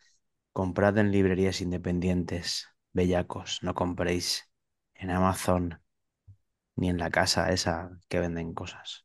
comprad 0.53 0.97
en 0.99 1.11
librerías 1.11 1.61
independientes, 1.61 2.69
bellacos, 2.93 3.59
no 3.63 3.73
compréis 3.75 4.51
en 4.95 5.11
Amazon 5.11 5.81
ni 6.77 6.89
en 6.89 6.97
la 6.99 7.11
casa 7.11 7.51
esa 7.53 7.91
que 8.09 8.19
venden 8.21 8.53
cosas. 8.55 9.04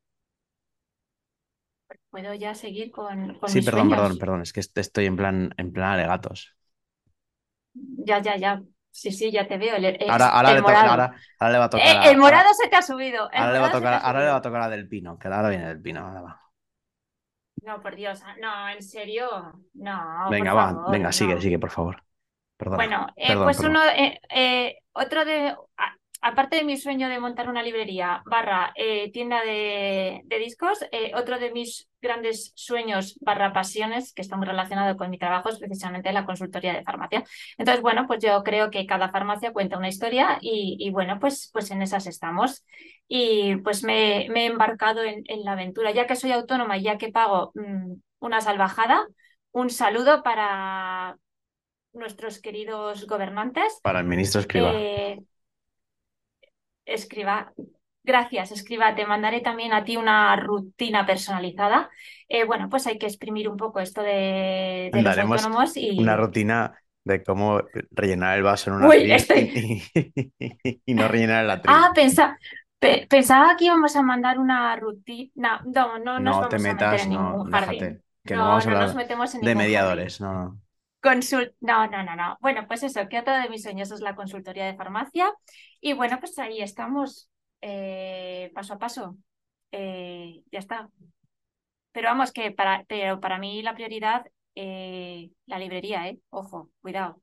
Puedo 2.11 2.35
ya 2.35 2.55
seguir 2.55 2.91
con, 2.91 3.39
con 3.39 3.53
Sí, 3.53 3.57
mis 3.57 3.67
perdón, 3.67 3.89
sueños. 3.89 3.91
perdón, 3.91 4.19
perdón, 4.19 4.41
es 4.43 4.53
que 4.55 4.61
est- 4.61 4.79
estoy 4.79 5.05
en 5.07 5.17
plan, 5.17 5.55
en 5.59 5.73
plan 5.75 5.93
alegatos. 5.93 6.57
Ya, 8.07 8.21
ya, 8.23 8.37
ya. 8.37 8.63
Sí, 8.91 9.13
sí, 9.13 9.31
ya 9.31 9.47
te 9.49 9.59
veo. 9.59 9.77
El, 9.77 9.85
Ahora, 10.07 10.29
ahora, 10.31 10.51
el 10.51 10.57
le 10.57 10.63
morado. 10.63 10.91
ahora, 10.91 11.15
ahora 11.39 11.53
le 11.53 11.59
va 11.59 11.65
a 11.67 11.71
tocar 11.71 11.97
Eh, 11.97 11.99
a- 11.99 12.11
el 12.11 12.19
morado 12.19 12.53
se 12.55 12.69
te 12.69 12.77
ha 12.77 12.83
subido. 12.83 13.31
El 13.33 13.39
ahora 13.41 13.53
le 13.53 13.59
va 13.61 13.67
a 13.69 13.71
tocar, 13.71 13.95
ahora 14.05 14.21
le 14.21 14.27
va 14.31 14.37
a 14.37 14.43
tocar 14.43 14.63
a 14.63 14.69
Del 14.69 14.89
Pino, 14.89 15.19
que 15.19 15.29
ahora 15.29 15.49
viene 15.51 15.67
Del 15.69 15.81
Pino. 15.83 16.01
ahora 16.07 16.21
va. 16.23 16.41
No, 17.63 17.81
por 17.83 17.95
Dios. 17.97 18.21
No, 18.41 18.69
en 18.69 18.83
serio. 18.83 19.29
No, 19.75 20.33
Venga, 20.33 20.53
por 20.53 20.55
va, 20.55 20.67
favor, 20.67 20.85
venga, 20.87 21.13
sigue, 21.13 21.37
no. 21.37 21.41
sigue, 21.41 21.59
por 21.59 21.71
favor. 21.71 22.05
Perdona, 22.57 22.87
Bueno, 22.87 23.09
eh, 23.17 23.27
perdón, 23.27 23.43
pues 23.43 23.57
perdón. 23.57 23.79
uno, 23.79 23.81
eh, 23.85 24.79
otro 24.93 25.25
de, 25.25 25.49
a- 25.77 25.97
aparte 26.21 26.57
de 26.57 26.65
mi 26.65 26.77
sueño 26.77 27.09
de 27.09 27.19
montar 27.21 27.49
una 27.49 27.63
librería 27.63 28.23
barra 28.27 28.73
eh, 28.77 29.11
tienda 29.13 29.43
de, 29.43 30.21
de 30.25 30.39
discos, 30.39 30.85
eh, 30.93 31.13
otro 31.15 31.39
de 31.39 31.53
mis 31.53 31.89
grandes 32.03 32.53
sueños 32.55 33.19
barra 33.21 33.53
pasiones, 33.53 34.13
que 34.13 34.23
está 34.23 34.37
muy 34.37 34.47
relacionado 34.47 34.97
con 34.97 35.11
mi 35.11 35.19
trabajo, 35.19 35.49
es 35.51 35.59
precisamente 35.59 36.13
la 36.13 36.27
consultoría 36.27 36.73
de 36.75 36.83
farmacia. 36.83 37.25
Entonces, 37.59 37.83
bueno, 37.83 38.07
pues 38.07 38.23
yo 38.23 38.43
creo 38.43 38.71
que 38.71 38.87
cada 38.87 39.11
farmacia 39.11 39.53
cuenta 39.53 39.79
una 39.79 39.89
historia 39.89 40.39
y, 40.41 40.77
y 40.79 40.91
bueno, 40.91 41.19
pues, 41.21 41.51
pues 41.53 41.71
en 41.71 41.83
esas 41.83 42.07
estamos. 42.07 42.65
Y 43.09 43.57
pues 43.57 43.83
me, 43.83 44.29
me 44.31 44.43
he 44.45 44.47
embarcado 44.47 45.03
en, 45.03 45.25
en 45.27 45.45
la 45.45 45.53
aventura, 45.53 45.91
ya 45.91 46.07
que 46.07 46.17
soy 46.17 46.33
autónoma 46.33 46.79
y 46.79 46.83
ya 46.83 46.99
que 46.99 47.11
pago 47.11 47.53
mm, 47.55 47.95
una 48.21 48.41
salvajada. 48.41 49.07
Un 49.53 49.71
saludo 49.71 50.23
para 50.23 51.17
nuestros 51.93 52.41
queridos 52.41 53.07
gobernantes. 53.07 53.81
Para 53.83 54.01
el 54.01 54.07
ministro 54.07 54.41
escriba. 54.41 54.73
Eh, 54.75 55.19
escriba, 56.85 57.53
gracias, 58.03 58.53
escriba. 58.53 58.95
Te 58.95 59.07
mandaré 59.07 59.41
también 59.41 59.73
a 59.73 59.85
ti 59.85 59.97
una 59.97 60.37
rutina 60.37 61.07
personalizada. 61.07 61.91
Eh, 62.29 62.45
bueno, 62.45 62.69
pues 62.69 62.87
hay 62.87 62.99
que 62.99 63.07
exprimir 63.07 63.49
un 63.49 63.57
poco 63.57 63.81
esto 63.81 64.03
de, 64.03 64.91
de 64.95 65.03
los 65.03 65.19
autónomos 65.19 65.77
y 65.77 65.91
Una 65.99 66.17
rutina 66.17 66.75
de 67.05 67.23
cómo 67.23 67.61
rellenar 67.91 68.37
el 68.39 68.43
vaso 68.45 68.71
en 68.71 68.77
una 68.77 68.89
Uy, 68.89 68.97
estoy- 69.13 69.53
y, 69.55 70.83
y 70.87 70.95
no 70.95 71.09
rellenar 71.09 71.45
el 71.45 71.51
atril. 71.51 71.77
Ah, 71.77 71.93
pensa- 71.95 72.39
pe- 72.79 73.07
pensaba 73.09 73.57
que 73.57 73.67
íbamos 73.67 73.97
a 73.97 74.03
mandar 74.03 74.39
una 74.39 74.77
rutina. 74.77 75.61
No, 75.65 75.99
no 75.99 76.21
nos 76.21 76.39
no 76.39 76.41
vamos 76.41 76.49
te 76.49 76.59
a 76.67 76.75
meter 76.75 77.01
metas, 77.01 77.01
en 77.01 77.11
no, 77.11 77.23
ningún 77.23 77.45
jardín. 77.47 77.87
déjate, 77.87 78.03
que 78.25 78.37
no, 78.37 78.45
No, 78.45 78.49
vamos 78.49 78.67
a 78.67 78.69
no 78.69 78.75
hablar 78.75 78.83
nos 78.83 78.95
metemos 78.95 79.35
en 79.35 79.47
de 79.47 79.55
jardín. 79.55 79.57
mediadores, 79.57 80.21
no, 80.21 80.33
no. 80.35 80.63
No, 81.61 81.87
no, 81.87 82.03
no, 82.03 82.17
no. 82.17 82.37
Bueno, 82.41 82.67
pues 82.69 82.83
eso, 82.83 83.09
que 83.09 83.19
otro 83.19 83.35
de 83.35 83.49
mis 83.49 83.63
sueños 83.63 83.91
es 83.91 84.01
la 84.01 84.15
consultoría 84.15 84.67
de 84.67 84.75
farmacia. 84.77 85.33
Y 85.81 85.93
bueno, 85.95 86.19
pues 86.21 86.39
ahí 86.39 86.61
estamos, 86.61 87.31
eh, 87.61 88.51
paso 88.55 88.75
a 88.75 88.79
paso. 88.79 89.17
Eh, 89.73 90.43
ya 90.53 90.59
está. 90.59 90.91
Pero 91.93 92.09
vamos, 92.09 92.33
que 92.33 92.51
para, 92.53 92.85
pero 92.89 93.21
para 93.21 93.39
mí 93.39 93.63
la 93.63 93.75
prioridad, 93.75 94.27
eh, 94.55 95.31
la 95.47 95.59
librería, 95.59 96.09
¿eh? 96.09 96.21
Ojo, 96.31 96.71
cuidado. 96.81 97.23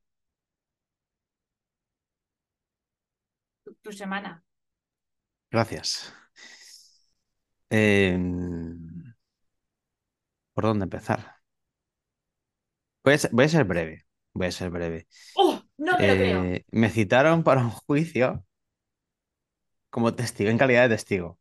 Tu, 3.64 3.74
tu 3.84 3.92
semana. 3.94 4.44
Gracias. 5.52 6.14
Em, 7.70 9.14
¿por 10.54 10.66
dónde 10.66 10.84
empezar? 10.86 11.38
Voy 13.04 13.14
a 13.14 13.18
ser, 13.18 13.32
voy 13.34 13.46
a 13.46 13.50
ser 13.50 13.64
breve, 13.66 14.06
voy 14.34 14.48
a 14.48 14.52
ser 14.52 14.70
breve. 14.70 15.08
¡Oh! 15.36 15.62
No 15.78 15.98
me 15.98 16.08
lo 16.08 16.18
creo. 16.18 16.44
Eh, 16.44 16.66
me 16.72 16.90
citaron 16.90 17.44
para 17.44 17.62
un 17.62 17.72
juicio 17.72 18.46
como 19.90 20.16
testigo, 20.16 20.50
en 20.52 20.58
calidad 20.58 20.84
de 20.90 20.96
testigo. 20.96 21.40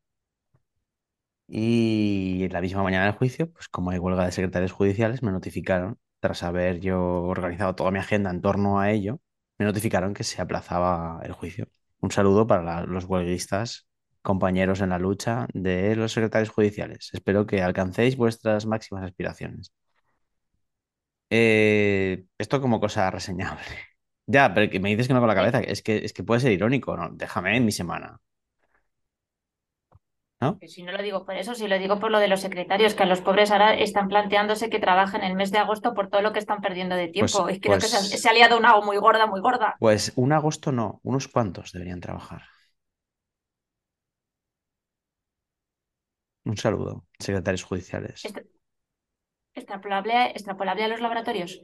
Y 1.48 2.48
la 2.50 2.60
misma 2.60 2.82
mañana 2.82 3.04
del 3.06 3.14
juicio, 3.14 3.50
pues 3.52 3.68
como 3.68 3.90
hay 3.90 3.98
huelga 3.98 4.24
de 4.24 4.32
secretarios 4.32 4.72
judiciales, 4.72 5.22
me 5.22 5.30
notificaron, 5.32 5.98
tras 6.20 6.42
haber 6.42 6.80
yo 6.80 7.00
organizado 7.22 7.74
toda 7.76 7.90
mi 7.92 7.98
agenda 8.00 8.30
en 8.30 8.40
torno 8.42 8.80
a 8.80 8.90
ello, 8.90 9.20
me 9.58 9.64
notificaron 9.66 10.12
que 10.14 10.24
se 10.24 10.42
aplazaba 10.42 11.20
el 11.24 11.32
juicio. 11.32 11.68
Un 12.00 12.10
saludo 12.10 12.46
para 12.46 12.62
la- 12.62 12.82
los 12.84 13.04
huelguistas, 13.04 13.86
compañeros 14.22 14.80
en 14.80 14.90
la 14.90 14.98
lucha 14.98 15.46
de 15.54 15.94
los 15.96 16.12
secretarios 16.12 16.50
judiciales. 16.50 17.10
Espero 17.12 17.46
que 17.46 17.62
alcancéis 17.62 18.16
vuestras 18.16 18.66
máximas 18.66 19.04
aspiraciones. 19.04 19.72
Eh, 21.30 22.26
esto 22.38 22.60
como 22.60 22.80
cosa 22.80 23.10
reseñable. 23.10 23.62
Ya, 24.28 24.52
pero 24.52 24.68
que 24.68 24.80
me 24.80 24.88
dices 24.90 25.06
que 25.06 25.14
no 25.14 25.20
con 25.20 25.28
la 25.28 25.36
cabeza, 25.36 25.60
es 25.60 25.82
que, 25.82 25.98
es 26.04 26.12
que 26.12 26.24
puede 26.24 26.40
ser 26.40 26.50
irónico, 26.50 26.96
¿no? 26.96 27.10
Déjame 27.12 27.56
en 27.56 27.64
mi 27.64 27.70
semana. 27.70 28.20
¿No? 30.38 30.58
Que 30.58 30.68
si 30.68 30.82
no 30.82 30.92
lo 30.92 31.02
digo 31.02 31.24
por 31.24 31.34
eso, 31.36 31.54
si 31.54 31.66
lo 31.66 31.78
digo 31.78 31.98
por 31.98 32.10
lo 32.10 32.18
de 32.18 32.28
los 32.28 32.40
secretarios, 32.40 32.94
que 32.94 33.04
a 33.04 33.06
los 33.06 33.22
pobres 33.22 33.50
ahora 33.50 33.72
están 33.74 34.08
planteándose 34.08 34.68
que 34.68 34.78
trabajen 34.78 35.22
el 35.22 35.34
mes 35.34 35.50
de 35.50 35.56
agosto 35.58 35.94
por 35.94 36.10
todo 36.10 36.20
lo 36.20 36.32
que 36.34 36.38
están 36.40 36.60
perdiendo 36.60 36.94
de 36.94 37.08
tiempo. 37.08 37.44
Pues- 37.44 37.56
y 37.56 37.60
creo 37.60 37.78
que 37.78 37.86
se 37.86 37.96
ha, 37.96 38.00
pues- 38.00 38.20
se 38.20 38.28
ha 38.28 38.32
liado 38.34 38.58
una 38.58 38.78
muy 38.80 38.98
gorda, 38.98 39.26
muy 39.26 39.40
gorda. 39.40 39.76
Pues 39.78 40.12
un 40.16 40.32
agosto 40.32 40.72
no, 40.72 41.00
unos 41.04 41.26
cuantos 41.28 41.72
deberían 41.72 42.00
trabajar. 42.00 42.42
Un 46.44 46.56
saludo, 46.56 47.06
secretarios 47.18 47.64
judiciales. 47.64 48.24
Extra- 48.24 48.44
Extrapolable, 49.54 50.30
extrapolable 50.32 50.84
a 50.84 50.88
los 50.88 51.00
laboratorios. 51.00 51.62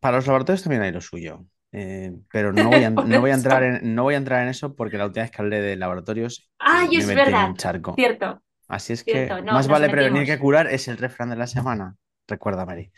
Para 0.00 0.16
los 0.16 0.26
laboratorios 0.26 0.62
también 0.62 0.82
hay 0.82 0.92
lo 0.92 1.02
suyo. 1.02 1.44
Eh, 1.72 2.12
pero 2.32 2.52
no 2.52 2.68
voy 2.68 2.84
a, 2.84 2.90
no 2.90 3.20
voy 3.20 3.30
a 3.30 3.34
entrar 3.34 3.62
en, 3.62 3.94
no 3.94 4.02
voy 4.02 4.14
a 4.14 4.18
entrar 4.18 4.42
en 4.42 4.48
eso 4.48 4.74
porque 4.74 4.98
la 4.98 5.06
última 5.06 5.22
vez 5.24 5.30
que 5.30 5.42
hablé 5.42 5.60
de 5.60 5.76
laboratorios 5.76 6.50
¡Ay, 6.58 6.88
me 6.88 6.96
es 6.98 7.06
metí 7.06 7.30
en 7.30 7.36
un 7.36 7.56
charco. 7.56 7.94
Cierto. 7.94 8.42
Así 8.68 8.92
es 8.92 9.04
cierto, 9.04 9.36
que 9.36 9.42
no, 9.42 9.52
más 9.52 9.68
vale 9.68 9.88
prevenir 9.88 10.26
que 10.26 10.38
curar 10.38 10.68
es 10.68 10.86
el 10.88 10.96
refrán 10.96 11.30
de 11.30 11.36
la 11.36 11.46
semana. 11.46 11.96
Recuerda, 12.28 12.64
Mary. 12.64 12.92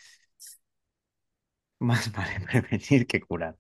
Más 1.81 2.11
vale 2.17 2.41
prevenir 2.41 3.07
que 3.07 3.21
curar. 3.21 3.57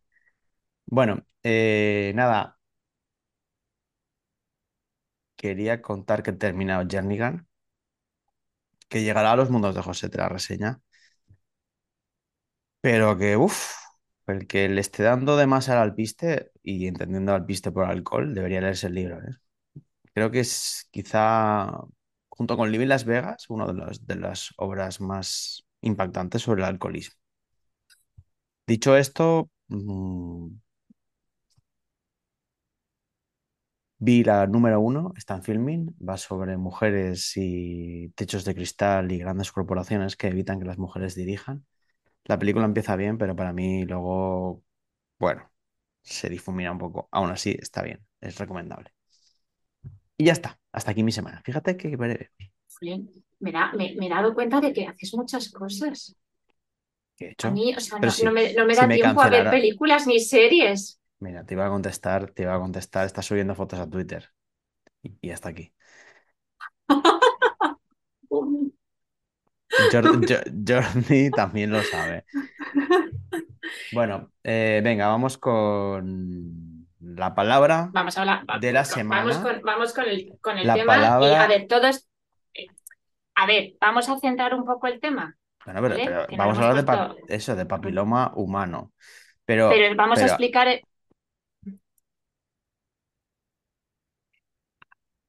Bueno, 0.87 1.26
eh, 1.42 2.12
nada. 2.14 2.59
Quería 5.37 5.83
contar 5.83 6.23
que 6.23 6.31
he 6.31 6.33
terminado 6.33 6.88
Jernigan, 6.88 7.47
que 8.88 9.02
llegará 9.02 9.33
a 9.33 9.37
los 9.37 9.50
mundos 9.50 9.75
de 9.75 9.83
José, 9.83 10.09
te 10.09 10.19
la 10.19 10.28
reseña. 10.28 10.81
Pero 12.81 13.16
que, 13.19 13.37
uff, 13.37 13.81
el 14.26 14.47
que 14.47 14.69
le 14.69 14.81
esté 14.81 15.02
dando 15.02 15.37
de 15.37 15.47
más 15.47 15.69
al 15.69 15.79
alpiste 15.79 16.52
y 16.62 16.87
entendiendo 16.87 17.35
alpiste 17.35 17.73
por 17.73 17.85
alcohol, 17.87 18.35
debería 18.35 18.61
leerse 18.61 18.87
el 18.88 18.95
libro, 18.95 19.19
¿eh? 19.19 19.37
Creo 20.14 20.31
que 20.31 20.41
es 20.41 20.88
quizá, 20.91 21.71
junto 22.29 22.57
con 22.57 22.71
Living 22.71 22.88
Las 22.88 23.05
Vegas, 23.05 23.49
una 23.50 23.67
de 23.67 24.17
las, 24.17 24.50
obras 24.59 25.00
más 25.00 25.64
impactantes 25.81 26.43
sobre 26.43 26.62
el 26.62 26.69
alcoholismo. 26.69 27.17
Dicho 28.67 28.97
esto, 28.97 29.50
mm, 29.69 30.49
vi 33.99 34.23
la 34.25 34.47
número 34.47 34.81
uno, 34.81 35.12
está 35.17 35.35
en 35.37 35.43
filming, 35.43 35.97
va 36.09 36.17
sobre 36.19 36.57
mujeres 36.59 37.33
y 37.37 38.11
techos 38.17 38.45
de 38.45 38.55
cristal 38.55 39.11
y 39.12 39.19
grandes 39.19 39.50
corporaciones 39.52 40.17
que 40.17 40.29
evitan 40.29 40.59
que 40.61 40.67
las 40.67 40.79
mujeres 40.79 41.14
dirijan. 41.14 41.64
La 42.25 42.38
película 42.38 42.64
empieza 42.67 42.97
bien, 42.97 43.19
pero 43.19 43.37
para 43.37 43.52
mí 43.52 43.85
luego, 43.85 44.62
bueno, 45.19 45.52
se 46.02 46.29
difumina 46.31 46.73
un 46.73 46.79
poco. 46.79 47.09
Aún 47.12 47.31
así, 47.31 47.57
está 47.61 47.83
bien, 47.83 48.07
es 48.21 48.38
recomendable. 48.38 48.93
Y 50.17 50.25
ya 50.26 50.33
está, 50.33 50.59
hasta 50.73 50.91
aquí 50.93 51.02
mi 51.02 51.12
semana. 51.12 51.43
Fíjate 51.45 51.76
que 51.76 51.97
breve. 51.97 52.31
Me, 53.41 53.52
da- 53.52 53.73
me- 53.79 53.95
me 53.99 54.07
he 54.07 54.11
dado 54.11 54.35
cuenta 54.35 54.61
de 54.61 54.73
que 54.73 54.87
haces 54.87 55.14
muchas 55.14 55.50
cosas. 55.50 56.14
¿Qué 57.17 57.26
he 57.26 57.31
hecho? 57.33 57.49
A 57.49 57.50
mí, 57.50 57.75
o 57.76 57.81
sea, 57.81 57.99
no, 58.23 58.33
me, 58.33 58.55
no 58.55 58.64
me 58.67 58.75
si 58.75 58.81
da 58.81 58.91
tiempo 58.93 59.21
a 59.23 59.29
ver 59.29 59.49
películas 59.50 60.07
ni 60.07 60.19
series. 60.21 60.99
Mira, 61.21 61.45
te 61.47 61.55
iba 61.55 61.64
a 61.67 61.71
contestar, 61.71 62.31
te 62.33 62.43
iba 62.43 62.55
a 62.55 62.59
contestar, 62.61 63.07
estás 63.07 63.25
subiendo 63.26 63.55
fotos 63.55 63.79
a 63.81 63.88
Twitter. 63.88 64.31
Y, 65.02 65.17
y 65.23 65.31
hasta 65.33 65.50
aquí. 65.50 65.75
Jor- 69.91 70.26
Jo- 70.29 70.52
Jordi 70.67 71.31
también 71.31 71.71
lo 71.71 71.83
sabe. 71.83 72.25
Bueno, 73.93 74.31
eh, 74.43 74.81
venga, 74.83 75.09
vamos 75.09 75.38
con 75.38 76.87
la 77.00 77.35
palabra. 77.35 77.91
Vamos 77.93 78.17
a 78.17 78.21
hablar 78.23 78.45
De 78.61 78.73
la 78.73 78.85
semana. 78.85 79.23
Vamos 79.23 79.38
con, 79.38 79.62
vamos 79.62 79.93
con 79.93 80.05
el, 80.05 80.38
con 80.41 80.59
el 80.59 80.67
La 80.67 80.75
tema. 80.75 80.97
Y 81.21 81.26
a 81.35 81.47
ver, 81.47 81.67
todo 81.69 81.87
es- 81.87 82.09
eh, 82.55 82.67
A 83.35 83.47
ver, 83.47 83.75
vamos 83.81 84.09
a 84.09 84.19
centrar 84.19 84.55
un 84.55 84.64
poco 84.64 84.87
el 84.87 85.00
tema. 85.00 85.37
Bueno, 85.64 85.81
pero, 85.83 86.26
vamos 86.37 86.59
a 86.59 86.71
hablar 86.71 87.17
de 87.29 87.35
eso, 87.35 87.55
de 87.57 87.67
papiloma 87.67 88.33
humano. 88.35 88.93
Pero, 89.45 89.71
Pero 89.71 89.95
vamos 89.97 90.19
a 90.21 90.26
explicar. 90.26 90.81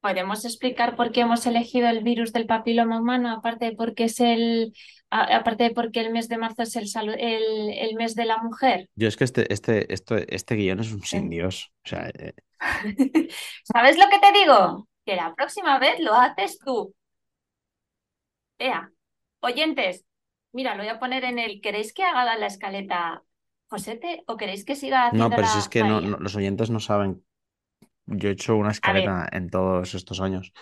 ¿Podemos 0.03 0.43
explicar 0.43 0.97
por 0.97 1.13
qué 1.13 1.21
hemos 1.21 1.45
elegido 1.45 1.87
el 1.87 2.03
virus 2.03 2.33
del 2.33 2.45
papiloma 2.45 2.99
humano? 2.99 3.31
Aparte 3.31 3.65
de 3.65 3.71
porque 3.71 4.03
es 4.03 4.19
el, 4.19 4.73
aparte 5.09 5.63
de 5.63 5.69
porque 5.71 6.01
el 6.01 6.11
mes 6.11 6.27
de 6.27 6.37
marzo 6.37 6.63
es 6.63 6.75
el, 6.75 6.87
salu- 6.87 7.15
el, 7.17 7.69
el 7.71 7.95
mes 7.95 8.13
de 8.13 8.25
la 8.25 8.37
mujer. 8.39 8.89
yo 8.95 9.07
es 9.07 9.15
que 9.15 9.23
este, 9.23 9.51
este, 9.53 9.93
esto, 9.93 10.17
este 10.17 10.55
guion 10.55 10.81
es 10.81 10.91
un 10.91 11.03
sin 11.03 11.29
Dios. 11.29 11.71
O 11.85 11.87
sea, 11.89 12.09
eh, 12.09 12.33
¿Sabes 13.63 13.97
lo 13.97 14.09
que 14.09 14.19
te 14.19 14.31
digo? 14.37 14.89
Que 15.05 15.15
la 15.15 15.33
próxima 15.35 15.79
vez 15.79 15.99
lo 16.01 16.13
haces 16.13 16.59
tú. 16.59 16.93
Ea, 18.59 18.91
oyentes, 19.39 20.05
mira, 20.51 20.75
lo 20.75 20.83
voy 20.83 20.89
a 20.91 20.99
poner 20.99 21.23
en 21.23 21.39
el. 21.39 21.61
¿Queréis 21.61 21.93
que 21.93 22.03
haga 22.03 22.37
la 22.37 22.47
escaleta 22.47 23.23
Josete 23.67 24.23
o 24.27 24.37
queréis 24.37 24.65
que 24.65 24.75
siga 24.75 25.11
no, 25.11 25.25
haciendo 25.25 25.35
pero 25.37 25.47
si 25.47 25.59
es 25.59 25.69
que 25.69 25.81
no, 25.83 26.01
no- 26.01 26.17
los 26.17 26.35
oyentes 26.35 26.69
no 26.69 26.79
saben. 26.79 27.23
Yo 28.05 28.29
he 28.29 28.33
hecho 28.33 28.55
una 28.55 28.71
escaleta 28.71 29.27
en 29.31 29.49
todos 29.49 29.93
estos 29.93 30.21
años. 30.21 30.53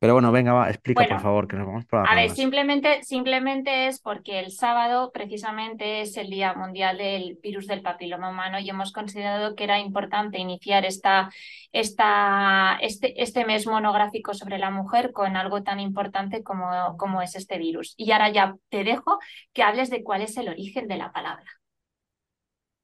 Pero 0.00 0.12
bueno, 0.12 0.30
venga, 0.30 0.52
va, 0.52 0.70
explica 0.70 1.00
Bueno, 1.00 1.16
por 1.16 1.22
favor, 1.22 1.48
que 1.48 1.56
nos 1.56 1.66
vamos 1.66 1.84
por 1.86 2.00
las 2.00 2.12
A 2.12 2.14
ver, 2.14 2.30
simplemente, 2.30 3.02
simplemente 3.02 3.88
es 3.88 4.00
porque 4.00 4.38
el 4.38 4.52
sábado 4.52 5.10
precisamente 5.12 6.02
es 6.02 6.16
el 6.16 6.30
Día 6.30 6.54
Mundial 6.54 6.98
del 6.98 7.36
Virus 7.42 7.66
del 7.66 7.82
Papiloma 7.82 8.30
Humano 8.30 8.60
y 8.60 8.70
hemos 8.70 8.92
considerado 8.92 9.56
que 9.56 9.64
era 9.64 9.80
importante 9.80 10.38
iniciar 10.38 10.84
esta, 10.84 11.30
esta, 11.72 12.78
este, 12.80 13.20
este 13.20 13.44
mes 13.44 13.66
monográfico 13.66 14.34
sobre 14.34 14.58
la 14.58 14.70
mujer 14.70 15.10
con 15.10 15.36
algo 15.36 15.64
tan 15.64 15.80
importante 15.80 16.44
como, 16.44 16.96
como 16.96 17.20
es 17.20 17.34
este 17.34 17.58
virus. 17.58 17.94
Y 17.96 18.12
ahora 18.12 18.30
ya 18.30 18.54
te 18.68 18.84
dejo 18.84 19.18
que 19.52 19.64
hables 19.64 19.90
de 19.90 20.04
cuál 20.04 20.22
es 20.22 20.36
el 20.36 20.48
origen 20.48 20.86
de 20.86 20.96
la 20.96 21.10
palabra, 21.10 21.50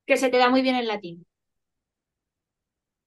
que 0.04 0.16
se 0.16 0.30
te 0.30 0.38
da 0.38 0.50
muy 0.50 0.62
bien 0.62 0.74
en 0.74 0.88
latín. 0.88 1.24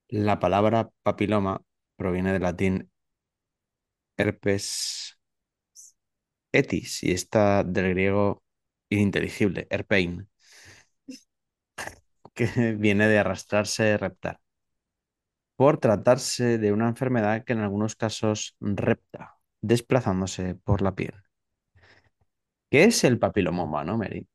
La 0.10 0.38
palabra 0.38 0.90
papiloma 1.02 1.62
proviene 1.96 2.34
del 2.34 2.42
latín 2.42 2.92
herpes 4.18 5.18
etis 6.52 7.04
y 7.04 7.12
está 7.12 7.64
del 7.64 7.90
griego 7.92 8.44
ininteligible, 8.90 9.68
herpein, 9.70 10.28
que 12.34 12.46
viene 12.78 13.08
de 13.08 13.20
arrastrarse, 13.20 13.98
reptar, 13.98 14.40
por 15.56 15.78
tratarse 15.80 16.58
de 16.58 16.72
una 16.72 16.88
enfermedad 16.88 17.44
que 17.44 17.53
en 17.53 17.60
algunos 17.60 17.96
casos 17.96 18.55
repta, 18.60 19.38
desplazándose 19.62 20.55
por 20.55 20.81
la 20.81 20.96
piel. 20.96 21.14
¿Qué 22.70 22.86
es 22.86 23.03
el 23.03 23.20
papiloma 23.20 23.64
humano, 23.64 23.98
Mary? 23.98 24.25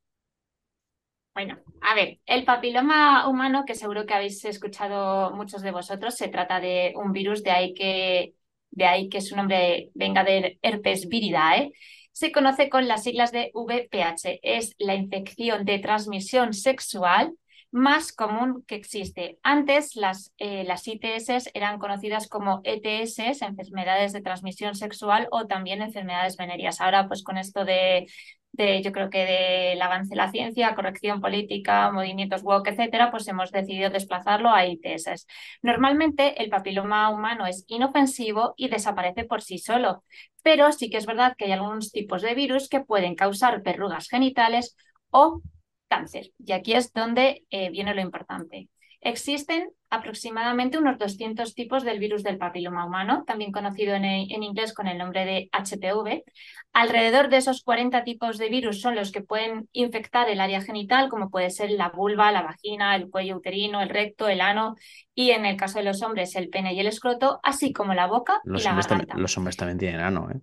Bueno, 1.35 1.59
a 1.81 1.95
ver, 1.95 2.21
el 2.27 2.45
papiloma 2.45 3.27
humano, 3.27 3.64
que 3.66 3.75
seguro 3.75 4.05
que 4.05 4.12
habéis 4.12 4.45
escuchado 4.45 5.31
muchos 5.35 5.62
de 5.62 5.71
vosotros, 5.71 6.14
se 6.14 6.29
trata 6.29 6.61
de 6.61 6.92
un 6.95 7.12
virus, 7.12 7.42
de 7.42 7.51
ahí 7.51 7.73
que, 7.73 8.35
de 8.71 8.85
ahí 8.85 9.09
que 9.09 9.23
su 9.23 9.35
nombre 9.35 9.90
venga 9.95 10.25
del 10.25 10.59
herpes 10.61 11.09
viridae. 11.09 11.73
Se 12.12 12.33
conoce 12.33 12.68
con 12.68 12.87
las 12.87 13.05
siglas 13.05 13.33
de 13.33 13.51
VPH. 13.55 14.40
Es 14.42 14.75
la 14.79 14.95
infección 14.95 15.64
de 15.64 15.79
transmisión 15.79 16.53
sexual 16.53 17.33
más 17.72 18.12
común 18.12 18.64
que 18.66 18.76
existe. 18.76 19.38
Antes 19.42 19.96
las, 19.96 20.32
eh, 20.38 20.64
las 20.64 20.87
ITS 20.87 21.50
eran 21.54 21.78
conocidas 21.78 22.28
como 22.28 22.61
ETS, 22.64 23.42
enfermedades 23.42 24.12
de 24.12 24.22
transmisión 24.22 24.74
sexual 24.74 25.26
o 25.30 25.46
también 25.46 25.82
enfermedades 25.82 26.37
venéreas. 26.37 26.80
Ahora, 26.80 27.08
pues 27.08 27.24
con 27.24 27.38
esto 27.38 27.64
de 27.64 28.06
de, 28.52 28.82
yo 28.82 28.92
creo 28.92 29.11
que 29.11 29.24
del 29.24 29.82
avance 29.82 30.11
de 30.11 30.16
la 30.16 30.30
ciencia, 30.30 30.74
corrección 30.74 31.20
política, 31.20 31.90
movimientos 31.90 32.42
woke, 32.42 32.68
etcétera, 32.68 33.11
pues 33.11 33.26
hemos 33.28 33.50
decidido 33.50 33.90
desplazarlo 33.90 34.50
a 34.50 34.66
ITS. 34.66 35.26
Normalmente 35.62 36.42
el 36.42 36.50
papiloma 36.50 37.08
humano 37.11 37.46
es 37.46 37.64
inofensivo 37.68 38.54
y 38.56 38.68
desaparece 38.68 39.24
por 39.24 39.42
sí 39.42 39.58
solo, 39.58 40.04
pero 40.42 40.70
sí 40.72 40.90
que 40.90 40.98
es 40.98 41.06
verdad 41.06 41.35
que 41.37 41.46
hay 41.46 41.52
algunos 41.52 41.92
tipos 41.92 42.22
de 42.22 42.35
virus 42.35 42.68
que 42.68 42.80
pueden 42.80 43.14
causar 43.14 43.62
verrugas 43.62 44.08
genitales 44.08 44.76
o 45.11 45.40
cáncer. 45.92 46.31
Y 46.38 46.52
aquí 46.52 46.72
es 46.72 46.92
donde 46.92 47.44
eh, 47.50 47.70
viene 47.70 47.94
lo 47.94 48.00
importante. 48.00 48.68
Existen 49.02 49.70
aproximadamente 49.90 50.78
unos 50.78 50.96
200 50.96 51.55
tipos 51.55 51.83
del 51.83 51.98
virus 51.98 52.22
del 52.22 52.38
papiloma 52.38 52.87
humano, 52.87 53.24
también 53.26 53.52
conocido 53.52 53.94
en, 53.94 54.05
en, 54.05 54.42
inglés 54.42 54.72
con 54.72 54.87
el 54.87 54.96
nombre 54.96 55.26
de 55.26 55.50
HPV. 55.52 56.22
Alrededor 56.72 57.28
de 57.28 57.38
esos 57.38 57.62
40 57.62 58.05
tipos 58.05 58.38
de 58.38 58.48
virus 58.48 58.81
son 58.81 58.94
los 58.94 59.11
que 59.12 59.20
pueden 59.20 59.68
infectar 59.72 60.31
el 60.31 60.40
área 60.40 60.62
genital, 60.62 61.11
como 61.11 61.31
puede 61.31 61.50
ser 61.50 61.72
la 61.72 61.90
vulva, 61.90 62.33
la 62.33 62.42
vagina, 62.42 62.96
el 62.96 63.11
cuello 63.11 63.37
uterino, 63.37 63.83
el 63.83 63.90
recto, 63.90 64.28
el 64.28 64.40
ano 64.40 64.76
y 65.14 65.33
en 65.33 65.44
el 65.44 65.57
caso 65.57 65.78
de 65.78 65.85
los 65.85 66.00
hombres 66.02 66.35
el 66.37 66.48
pene 66.48 66.72
y 66.72 66.81
el 66.81 66.87
escroto, 66.87 67.40
así 67.42 67.72
como 67.72 67.92
la 67.92 68.07
boca 68.07 68.40
Los, 68.44 68.62
y 68.62 68.64
la 68.64 68.74
garganta. 68.76 69.16
los 69.18 69.37
hombres 69.37 69.57
también 69.57 69.78
tienen 69.78 70.00
ano, 70.00 70.31
¿eh? 70.31 70.40